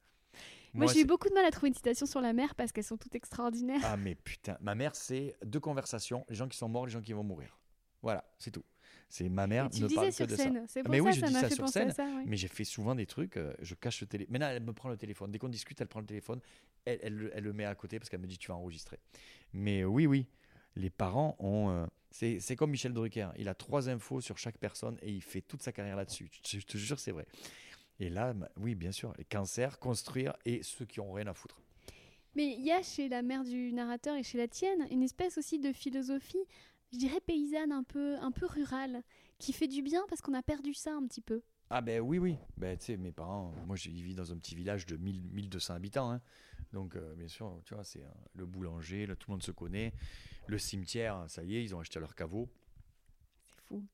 [0.73, 2.83] Moi, j'ai eu beaucoup de mal à trouver une citation sur la mer parce qu'elles
[2.83, 3.81] sont toutes extraordinaires.
[3.83, 7.01] Ah mais putain, ma mère c'est deux conversations, les gens qui sont morts, les gens
[7.01, 7.57] qui vont mourir.
[8.01, 8.63] Voilà, c'est tout.
[9.09, 10.43] C'est ma mère tu ne le parle que sur de ça.
[10.43, 10.65] scène.
[10.67, 12.03] C'est pour Mais ça oui, je ça dis ça sur scène, ça.
[12.05, 12.23] ouais.
[12.25, 14.31] Mais j'ai fait souvent des trucs, euh, je cache le téléphone.
[14.33, 15.31] Maintenant, elle me prend le téléphone.
[15.31, 16.39] Dès qu'on discute, elle prend le téléphone,
[16.85, 18.97] elle, elle, le- elle le met à côté parce qu'elle me dit tu vas enregistrer.
[19.53, 20.25] Mais oui, oui,
[20.75, 21.69] les parents ont.
[21.69, 23.29] euh, c'est comme Michel Drucker.
[23.37, 26.29] Il a trois infos sur chaque personne et il fait toute sa carrière là-dessus.
[26.47, 27.25] Je te jure, c'est vrai.
[27.99, 31.61] Et là, oui, bien sûr, les cancers, construire et ceux qui ont rien à foutre.
[32.35, 35.37] Mais il y a chez la mère du narrateur et chez la tienne une espèce
[35.37, 36.43] aussi de philosophie,
[36.91, 39.03] je dirais paysanne, un peu, un peu rurale,
[39.37, 41.41] qui fait du bien parce qu'on a perdu ça un petit peu.
[41.69, 42.37] Ah ben oui, oui.
[42.57, 45.73] Ben, tu sais, mes parents, moi je vis dans un petit village de 1000, 1200
[45.75, 46.11] habitants.
[46.11, 46.21] hein.
[46.71, 49.51] Donc euh, bien sûr, tu vois, c'est euh, le boulanger, là, tout le monde se
[49.51, 49.93] connaît.
[50.47, 52.49] Le cimetière, ça y est, ils ont acheté leur caveau.
[53.43, 53.85] C'est fou.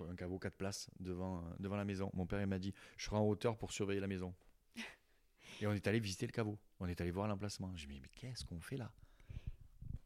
[0.00, 2.10] Un caveau 4 places devant, euh, devant la maison.
[2.14, 4.34] Mon père il m'a dit, je serai en hauteur pour surveiller la maison.
[5.60, 6.58] Et on est allé visiter le caveau.
[6.80, 7.72] On est allé voir l'emplacement.
[7.76, 8.90] J'ai dit, mais qu'est-ce qu'on fait là?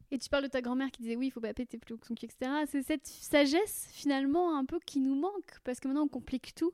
[0.09, 1.97] Et tu parles de ta grand-mère qui disait oui, il faut pas péter plus haut
[1.97, 2.51] que son cul, etc.
[2.67, 6.71] C'est cette sagesse finalement un peu qui nous manque parce que maintenant on complique tout.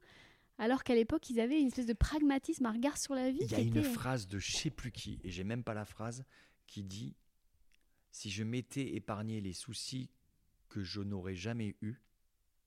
[0.59, 3.39] Alors qu'à l'époque, ils avaient une espèce de pragmatisme, un regard sur la vie.
[3.41, 5.85] Il y a une phrase de je sais plus qui, et j'ai même pas la
[5.85, 6.23] phrase,
[6.67, 7.15] qui dit
[8.11, 10.11] Si je m'étais épargné les soucis
[10.69, 11.95] que je n'aurais jamais eus,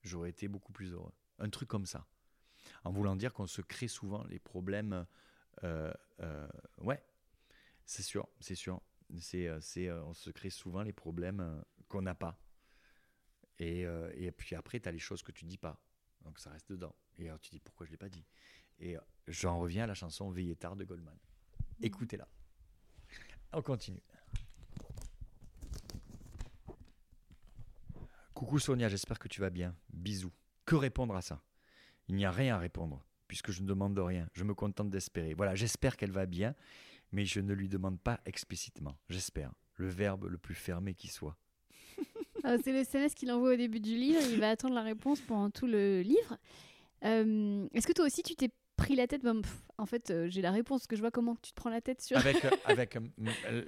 [0.07, 1.13] j'aurais été beaucoup plus heureux.
[1.39, 2.07] Un truc comme ça.
[2.83, 5.05] En voulant dire qu'on se crée souvent les problèmes.
[5.63, 6.47] euh, euh,
[6.79, 7.03] ouais,
[7.85, 8.81] c'est sûr, c'est sûr.
[9.19, 12.39] C'est, euh, c'est, on se crée souvent les problèmes qu'on n'a pas.
[13.59, 13.87] Et,
[14.37, 15.79] puis après, tu as les choses que tu dis pas.
[16.21, 16.95] Donc ça reste dedans.
[17.17, 18.25] Et alors tu dis pourquoi je l'ai pas dit?
[18.79, 18.95] Et
[19.27, 21.17] j'en reviens à la chanson Veillez tard de Goldman.
[21.81, 22.27] Écoutez-la.
[23.53, 24.01] On continue.
[28.37, 29.73] Coucou Sonia, j'espère que tu vas bien.
[29.91, 30.31] Bisous.
[30.63, 31.41] Que répondre à ça?
[32.07, 34.29] Il n'y a rien à répondre, puisque je ne demande rien.
[34.33, 35.33] Je me contente d'espérer.
[35.33, 36.53] Voilà, j'espère qu'elle va bien,
[37.11, 38.95] mais je ne lui demande pas explicitement.
[39.09, 39.51] J'espère.
[39.77, 41.35] Le verbe le plus fermé qui soit.
[42.45, 44.21] Euh, c'est le SMS qu'il envoie au début du livre.
[44.29, 46.37] Il va attendre la réponse pendant tout le livre.
[47.05, 50.41] Euh, Est-ce que toi aussi tu t'es pris la tête pff, En fait, euh, j'ai
[50.41, 52.17] la réponse que je vois comment tu te prends la tête sur.
[52.17, 53.01] Avec, euh, avec euh,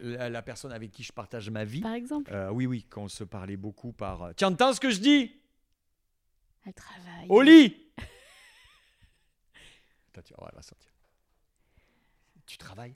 [0.02, 1.82] la, la personne avec qui je partage ma vie.
[1.82, 4.34] Par exemple, oui, oui, quand on se parlait beaucoup par.
[4.36, 5.36] Tu entends ce que je dis
[6.66, 7.28] elle travaille.
[7.30, 7.88] Au lit
[10.10, 10.92] Attends, tu voir, elle va sortir.
[12.46, 12.96] Tu travailles?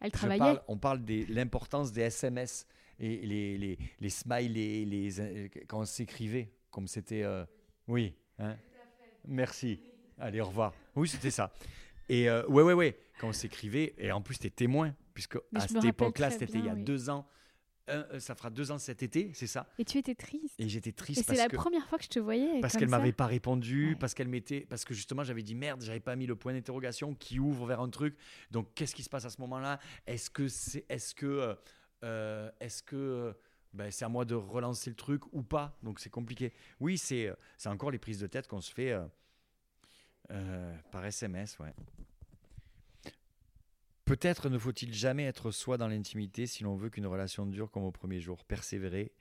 [0.00, 0.38] Elle travaillait.
[0.38, 2.66] parle- On parle de l'importance des SMS
[2.98, 7.24] et les, les, les smileys, les, quand on s'écrivait, comme c'était.
[7.88, 8.56] Oui, hein?
[9.26, 9.80] Merci.
[10.18, 10.72] Allez, au revoir.
[10.94, 11.52] Oui, c'était ça.
[12.10, 15.62] Et euh, ouais, ouais, ouais, quand on s'écrivait, et en plus, t'es témoin, puisque Mais
[15.62, 16.82] à cette époque-là, c'était il y a oui.
[16.82, 17.26] deux ans.
[17.88, 19.68] Euh, ça fera deux ans cet été, c'est ça?
[19.78, 20.54] Et tu étais triste.
[20.58, 22.60] Et j'étais Et triste c'est parce la que première fois que je te voyais.
[22.60, 23.94] parce qu'elle m'avait pas répondu, Ouais.
[23.96, 27.14] parce qu'elle m'était, parce que justement j'avais dit merde, j'avais pas mis le point d'interrogation
[27.14, 28.16] qui ouvre vers un truc.
[28.52, 29.80] Donc qu'est-ce qui se passe à ce moment-là?
[30.06, 31.54] Est-ce que c'est, est-ce que, euh,
[32.04, 33.34] euh, est-ce que
[33.72, 35.76] ben, c'est à moi de relancer le truc ou pas?
[35.82, 36.52] Donc c'est compliqué.
[36.78, 39.04] Oui, c'est, c'est encore les prises de tête qu'on se fait euh,
[40.30, 41.74] euh, par SMS, ouais.
[44.04, 47.84] Peut-être ne faut-il jamais être soi dans l'intimité si l'on veut qu'une relation dure comme
[47.84, 48.44] au premier jour.
[48.44, 49.12] Persévérer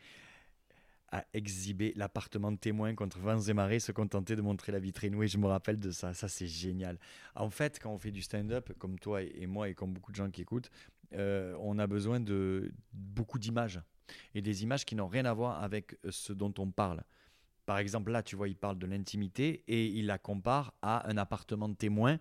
[1.11, 5.15] à exhiber l'appartement de témoin contre vents et marées, se contenter de montrer la vitrine.
[5.15, 6.13] Oui, je me rappelle de ça.
[6.13, 6.99] Ça, c'est génial.
[7.35, 10.17] En fait, quand on fait du stand-up, comme toi et moi, et comme beaucoup de
[10.17, 10.69] gens qui écoutent,
[11.13, 13.81] euh, on a besoin de beaucoup d'images.
[14.33, 17.03] Et des images qui n'ont rien à voir avec ce dont on parle.
[17.69, 21.17] Par exemple, là, tu vois, il parle de l'intimité et il la compare à un
[21.17, 22.17] appartement de témoin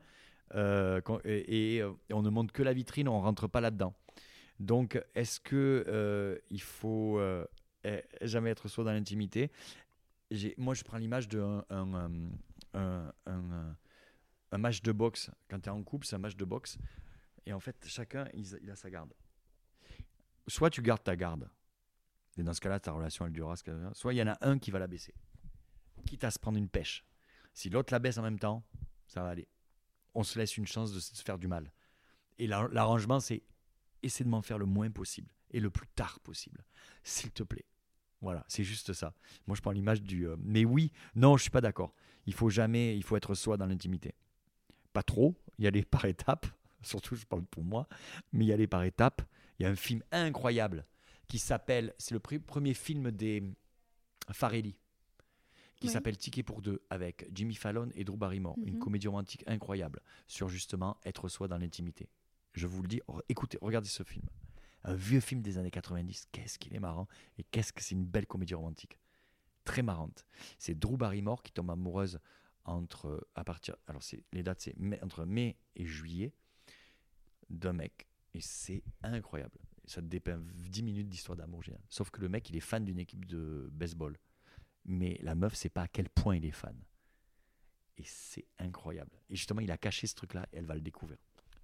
[0.54, 3.94] euh, et, euh, on ne montre que la vitrine, on rentre pas là-dedans.
[4.60, 7.18] Donc, est-ce que euh, faut
[7.82, 9.50] eh, jamais être soi dans l'intimité?
[10.58, 12.10] Moi, je prends l'image d'un un,
[12.74, 13.10] un,
[14.52, 15.30] un, match de boxe.
[15.48, 16.76] Quand tu es en couple, c'est un match de boxe.
[17.46, 19.14] Et en fait, chacun, il, a sa garde.
[20.46, 21.48] Soit tu gardes ta garde,
[22.36, 23.54] et dans ce cas-là, ta relation, elle durera.
[23.94, 25.14] Soit il y en a un qui va la baisser,
[25.98, 27.04] quitte à se prendre une pêche.
[27.54, 28.64] Si l'autre la baisse en même temps,
[29.06, 29.48] ça va aller
[30.18, 31.72] on se laisse une chance de se faire du mal.
[32.38, 33.42] Et l'arrangement, c'est
[34.02, 36.64] essayer de m'en faire le moins possible et le plus tard possible,
[37.04, 37.66] s'il te plaît.
[38.20, 39.14] Voilà, c'est juste ça.
[39.46, 40.26] Moi, je prends l'image du.
[40.26, 41.94] Euh, mais oui, non, je suis pas d'accord.
[42.26, 44.16] Il faut jamais, il faut être soi dans l'intimité.
[44.92, 46.46] Pas trop, y aller par étapes.
[46.82, 47.86] Surtout, je parle pour moi,
[48.32, 49.22] mais y aller par étapes.
[49.58, 50.84] Il y a un film incroyable
[51.28, 51.94] qui s'appelle.
[51.98, 53.44] C'est le premier film des
[54.32, 54.76] Farelli
[55.80, 58.80] qui s'appelle Ticket pour deux avec Jimmy Fallon et Drew Barrymore, une mhm.
[58.80, 62.08] comédie romantique incroyable sur justement être soi dans l'intimité.
[62.54, 64.24] Je vous le dis, écoutez, regardez ce film.
[64.84, 67.06] Un vieux film des années 90, qu'est-ce qu'il est marrant
[67.36, 68.98] et qu'est-ce que c'est une belle comédie romantique.
[69.64, 70.24] Très marrante.
[70.58, 72.18] C'est Drew Barrymore qui tombe amoureuse
[72.64, 76.34] entre à partir alors c'est les dates c'est entre mai et juillet
[77.48, 79.58] d'un mec et c'est incroyable.
[79.86, 81.62] Ça dépeint 10 minutes d'histoire d'amour.
[81.88, 84.18] Sauf que le mec, il est fan d'une équipe de baseball
[84.88, 86.76] mais la meuf sait pas à quel point il est fan.
[87.98, 89.10] Et c'est incroyable.
[89.28, 91.18] Et justement, il a caché ce truc-là et elle va le découvrir.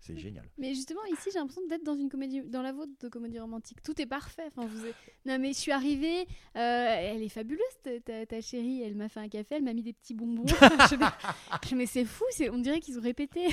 [0.05, 0.44] C'est génial.
[0.59, 3.82] Mais justement, ici, j'ai l'impression d'être dans une comédie, dans la vôtre de comédie romantique.
[3.82, 4.44] Tout est parfait.
[4.48, 4.84] Enfin, vous
[5.24, 6.26] Non, mais je suis arrivée.
[6.57, 7.62] Euh, elle est fabuleuse,
[8.05, 8.82] ta, ta, chérie.
[8.82, 10.44] Elle m'a fait un café, elle m'a mis des petits bonbons.
[10.46, 12.24] je, mais c'est fou.
[12.52, 13.46] On dirait qu'ils ont répété.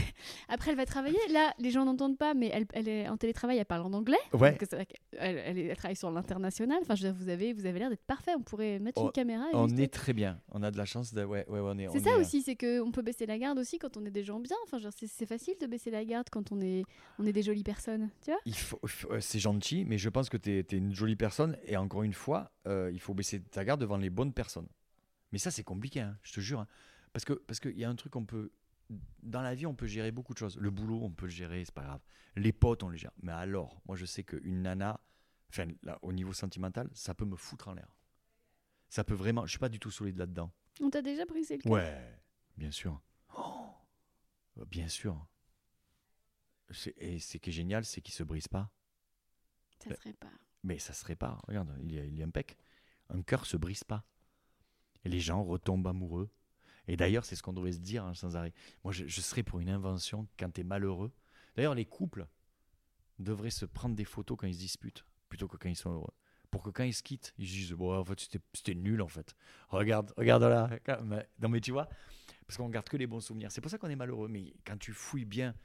[0.49, 1.19] Après, elle va travailler.
[1.29, 3.57] Là, les gens n'entendent pas, mais elle, elle, est en télétravail.
[3.57, 4.19] Elle parle en anglais.
[4.33, 4.57] Ouais.
[5.17, 6.79] Elle, elle, travaille sur l'international.
[6.81, 8.31] Enfin, je veux dire, vous avez, vous avez l'air d'être parfait.
[8.37, 9.45] On pourrait mettre une caméra.
[9.53, 10.41] on est très bien.
[10.51, 11.13] On a de la chance.
[11.13, 11.23] De...
[11.23, 11.87] Ouais, ouais, on est.
[11.93, 14.41] C'est ça aussi, c'est qu'on peut baisser la garde aussi quand on est des gens
[14.41, 14.57] bien.
[14.65, 16.83] Enfin, c'est facile de baisser la garde quand quand on est,
[17.19, 18.39] on est des jolies personnes, tu vois?
[18.45, 18.79] Il faut,
[19.19, 22.51] C'est gentil, mais je pense que tu es, une jolie personne et encore une fois,
[22.67, 24.67] euh, il faut baisser ta garde devant les bonnes personnes.
[25.31, 26.61] Mais ça, c'est compliqué, hein, je te jure.
[26.61, 26.67] Hein.
[27.13, 28.51] Parce qu'il parce qu'il y a un truc, on peut.
[29.23, 30.57] Dans la vie, on peut gérer beaucoup de choses.
[30.57, 32.01] Le boulot, on peut le gérer, c'est pas grave.
[32.35, 33.13] Les potes, on le gère.
[33.21, 34.99] Mais alors, moi, je sais qu'une nana,
[35.49, 37.95] enfin, là, au niveau sentimental, ça peut me foutre en l'air.
[38.89, 39.45] Ça peut vraiment.
[39.45, 40.51] Je suis pas du tout solide là-dedans.
[40.81, 41.71] On t'a déjà brisé le cœur?
[41.71, 42.21] Ouais,
[42.57, 43.01] bien sûr.
[43.37, 45.25] Oh, bien sûr.
[46.97, 48.71] Et ce qui est génial, c'est qu'il se brise pas.
[49.79, 50.31] Ça se répare.
[50.63, 51.43] Mais ça se répare.
[51.47, 52.57] Regarde, il y a, il y a un pec.
[53.09, 54.05] Un cœur se brise pas.
[55.03, 56.29] Et les gens retombent amoureux.
[56.87, 58.53] Et d'ailleurs, c'est ce qu'on devrait se dire hein, sans arrêt.
[58.83, 61.11] Moi, je, serais pour une invention quand tu es malheureux.
[61.55, 62.27] D'ailleurs, les couples
[63.19, 66.13] devraient se prendre des photos quand ils se disputent plutôt que quand ils sont heureux.
[66.49, 68.19] Pour que quand ils se quittent, ils se disent bon, en fait,
[68.53, 69.35] c'était nul en fait.
[69.69, 70.69] Regarde, regarde là.
[71.39, 71.87] Non, mais tu vois,
[72.45, 73.51] parce qu'on garde que les bons souvenirs.
[73.51, 74.27] C'est pour ça qu'on est malheureux.
[74.27, 75.55] Mais quand tu fouilles bien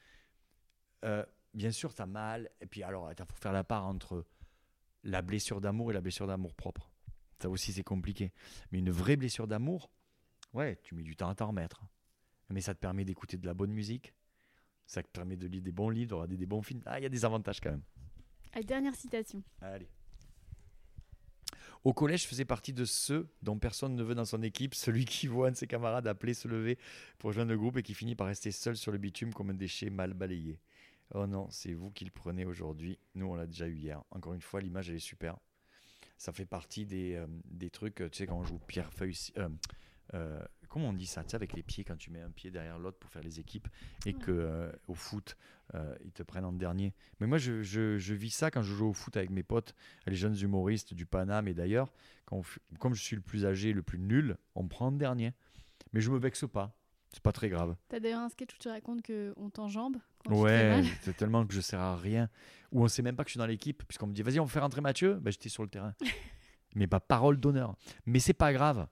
[1.06, 2.50] euh, bien sûr, tu as mal.
[2.60, 4.24] Et puis, alors, il faut faire la part entre
[5.04, 6.90] la blessure d'amour et la blessure d'amour propre.
[7.40, 8.32] Ça aussi, c'est compliqué.
[8.72, 9.90] Mais une vraie blessure d'amour,
[10.52, 11.84] ouais, tu mets du temps à t'en remettre.
[12.50, 14.14] Mais ça te permet d'écouter de la bonne musique.
[14.86, 16.82] Ça te permet de lire des bons livres, de regarder des bons films.
[16.86, 17.82] Ah, il y a des avantages quand même.
[18.52, 19.42] Allez, dernière citation.
[19.60, 19.88] Allez.
[21.84, 25.04] Au collège, je faisais partie de ceux dont personne ne veut dans son équipe, celui
[25.04, 26.78] qui voit un de ses camarades appeler, se lever
[27.18, 29.54] pour rejoindre le groupe et qui finit par rester seul sur le bitume comme un
[29.54, 30.58] déchet mal balayé.
[31.14, 32.98] Oh non, c'est vous qui le prenez aujourd'hui.
[33.14, 34.02] Nous, on l'a déjà eu hier.
[34.10, 35.38] Encore une fois, l'image, elle est super.
[36.18, 39.16] Ça fait partie des, euh, des trucs, tu sais, quand on joue pierre-feuille.
[39.38, 39.48] Euh,
[40.14, 42.50] euh, comment on dit ça Tu sais, avec les pieds, quand tu mets un pied
[42.50, 43.68] derrière l'autre pour faire les équipes
[44.04, 45.36] et que au foot,
[46.04, 46.94] ils te prennent en dernier.
[47.20, 49.74] Mais moi, je, je, vis ça quand je joue au foot avec mes potes,
[50.06, 51.92] les jeunes humoristes du Paname et d'ailleurs.
[52.24, 55.32] Comme je suis le plus âgé, le plus nul, on me prend en dernier.
[55.92, 56.76] Mais je me vexe pas.
[57.12, 57.76] C'est pas très grave.
[57.88, 59.96] T'as d'ailleurs un sketch où tu racontes qu'on t'enjambe.
[60.28, 62.28] Ouais, c'est tellement que je sers à rien.
[62.72, 64.44] Ou on sait même pas que je suis dans l'équipe, puisqu'on me dit vas-y, on
[64.44, 65.14] va faire rentrer Mathieu.
[65.14, 65.94] Ben, j'étais sur le terrain.
[66.74, 67.74] mais pas parole d'honneur.
[68.04, 68.86] Mais c'est pas grave,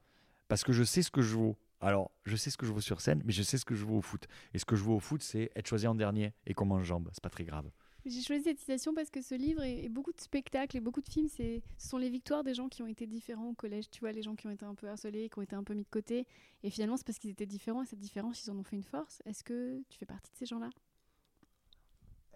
[0.49, 1.57] parce que je sais ce que je vaux.
[1.81, 3.85] Alors, je sais ce que je vaux sur scène, mais je sais ce que je
[3.85, 4.27] vaux au foot.
[4.55, 7.11] Et ce que je vaux au foot, c'est être choisi en dernier et qu'on m'enjambe.
[7.13, 7.71] C'est pas très grave.
[8.07, 11.09] J'ai choisi cette citation parce que ce livre et, beaucoup de spectacles et beaucoup de
[11.09, 13.89] films, ce sont les victoires des gens qui ont été différents au collège.
[13.91, 15.73] Tu vois, les gens qui ont été un peu harcelés, qui ont été un peu
[15.73, 16.27] mis de côté.
[16.63, 18.83] Et finalement, c'est parce qu'ils étaient différents et cette différence, ils en ont fait une
[18.83, 19.23] force.
[19.25, 20.69] Est-ce que tu fais partie de ces gens-là?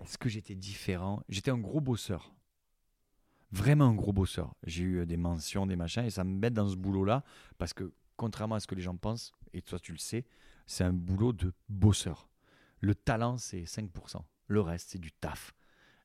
[0.01, 1.23] Est-ce que j'étais différent?
[1.29, 2.35] J'étais un gros bosseur.
[3.51, 4.55] Vraiment un gros bosseur.
[4.65, 7.25] J'ai eu des mentions, des machins, et ça me met dans ce boulot-là,
[7.59, 10.25] parce que contrairement à ce que les gens pensent, et toi tu le sais,
[10.67, 12.29] c'est un boulot de bosseur.
[12.81, 14.23] Le talent, c'est 5%.
[14.47, 15.55] Le reste, c'est du taf.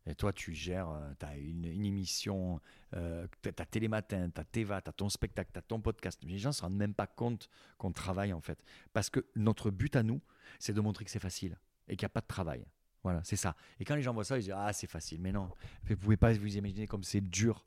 [0.05, 2.59] Et toi, tu gères, tu as une, émission,
[2.93, 6.21] euh, tu as Télématin, tu as Teva, tu as ton spectacle, tu as ton podcast.
[6.23, 8.61] Les gens ne se rendent même pas compte qu'on travaille en fait.
[8.91, 10.21] Parce que notre but à nous,
[10.59, 12.65] c'est de montrer que c'est facile et qu'il n'y a pas de travail.
[13.03, 13.55] Voilà, c'est ça.
[13.79, 15.21] Et quand les gens voient ça, ils disent Ah, c'est facile.
[15.21, 15.49] Mais non,
[15.83, 17.65] vous ne pouvez pas vous imaginer comme c'est dur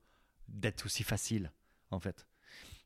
[0.49, 1.51] d'être aussi facile
[1.91, 2.27] en fait.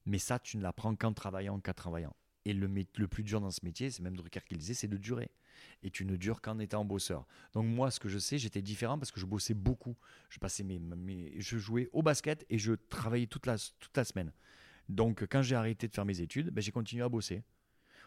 [0.07, 2.15] Mais ça, tu ne l'apprends qu'en travaillant, qu'en travaillant.
[2.45, 4.89] Et le, le plus dur dans ce métier, c'est même Drucker qui le disait, c'est
[4.89, 5.31] de durer
[5.83, 7.27] et tu ne dures qu'en étant bosseur.
[7.53, 9.97] Donc moi, ce que je sais, j'étais différent parce que je bossais beaucoup.
[10.29, 10.81] Je passais mes,
[11.39, 14.33] je jouais au basket et je travaillais toute la, toute la semaine.
[14.89, 17.43] Donc quand j'ai arrêté de faire mes études, ben, j'ai continué à bosser.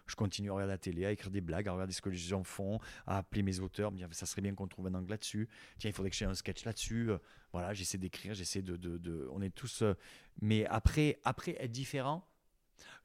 [0.06, 2.18] Je continue à regarder la télé, à écrire des blagues, à regarder ce que les
[2.18, 5.48] gens font, à appeler mes auteurs, ça serait bien qu'on trouve un angle là-dessus.
[5.80, 7.12] Tiens, il faudrait que j'ai un sketch là-dessus.
[7.12, 7.18] Euh,
[7.54, 9.82] voilà, j'essaie d'écrire, j'essaie de, de, de, On est tous.
[9.82, 9.94] Euh,
[10.42, 12.28] mais après, après être différent,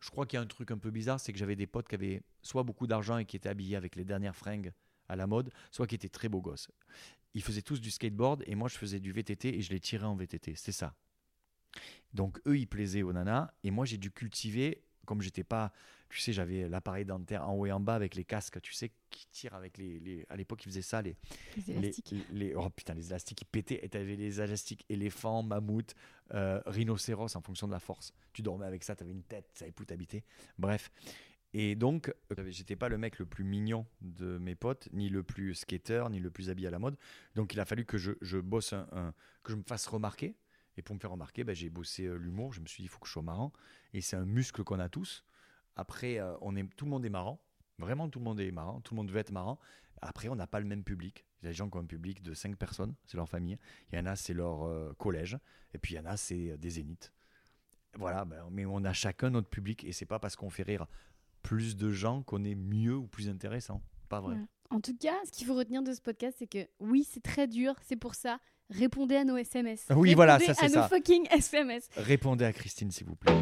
[0.01, 1.88] je crois qu'il y a un truc un peu bizarre, c'est que j'avais des potes
[1.88, 4.72] qui avaient soit beaucoup d'argent et qui étaient habillés avec les dernières fringues
[5.09, 6.68] à la mode, soit qui étaient très beaux gosses.
[7.34, 10.07] Ils faisaient tous du skateboard et moi je faisais du VTT et je les tirais
[10.07, 10.55] en VTT.
[10.57, 10.94] C'est ça.
[12.14, 15.73] Donc eux, ils plaisaient aux nanas et moi j'ai dû cultiver, comme j'étais pas
[16.09, 18.91] tu sais, j'avais l'appareil dentaire en haut et en bas avec les casques, tu sais,
[19.11, 20.25] qui tirent avec les.
[20.29, 21.17] à l'époque, ils faisaient ça, les.
[21.57, 22.15] Les élastiques.
[22.33, 23.85] Les, oh putain, les élastiques qui pétaient.
[23.85, 25.95] Et tu avais les élastiques éléphants, mammouth,
[26.33, 28.15] euh, rhinocéros en fonction de la force.
[28.33, 30.25] Tu dormais avec ça, tu avais une tête, tu savais plus t'habiter.
[30.59, 30.91] Bref.
[31.55, 35.23] Et donc, euh, j'étais pas le mec le plus mignon de mes potes, ni le
[35.23, 36.97] plus skater, ni le plus habillé à la mode.
[37.35, 40.37] Donc, il a fallu que je, je bosse un, que je me fasse remarquer.
[40.79, 42.53] Et pour me faire remarquer, ben, j'ai bossé euh, l'humour.
[42.53, 43.53] Je me suis dit, il faut que je sois marrant.
[43.93, 45.24] Et c'est un muscle qu'on a tous.
[45.74, 47.41] Après, euh, on est, tout le monde est marrant.
[47.79, 48.81] Vraiment, tout le monde est marrant.
[48.81, 49.59] Tout le monde veut être marrant.
[50.03, 51.26] Après, on n'a pas le même public.
[51.43, 53.59] Il y a des gens qui ont un public de 5 personnes, c'est leur famille.
[53.91, 55.37] Il y en a, c'est leur euh, collège.
[55.74, 57.12] Et puis, il y en a, c'est des zéniths.
[57.95, 59.83] Voilà, ben, mais on a chacun notre public.
[59.83, 60.87] Et c'est pas parce qu'on fait rire
[61.43, 63.83] plus de gens qu'on est mieux ou plus intéressant.
[64.09, 64.37] Pas vrai.
[64.71, 67.47] En tout cas, ce qu'il faut retenir de ce podcast, c'est que oui, c'est très
[67.47, 67.75] dur.
[67.87, 68.39] C'est pour ça.
[68.71, 69.87] Répondez à nos SMS.
[69.97, 70.81] Oui, voilà, ça c'est ça.
[70.81, 71.89] À nos fucking SMS.
[71.97, 73.41] Répondez à Christine, s'il vous plaît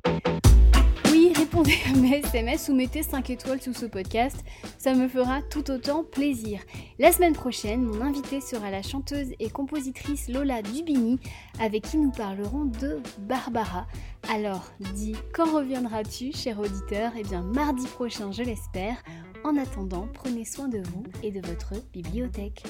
[1.57, 4.37] répondez à mes SMS ou mettez 5 étoiles sous ce podcast,
[4.77, 6.61] ça me fera tout autant plaisir.
[6.99, 11.19] La semaine prochaine, mon invité sera la chanteuse et compositrice Lola Dubini,
[11.59, 13.87] avec qui nous parlerons de Barbara.
[14.29, 17.13] Alors, dis, quand reviendras-tu, cher auditeur?
[17.19, 19.03] Eh bien, mardi prochain, je l'espère.
[19.43, 22.65] En attendant, prenez soin de vous et de votre bibliothèque.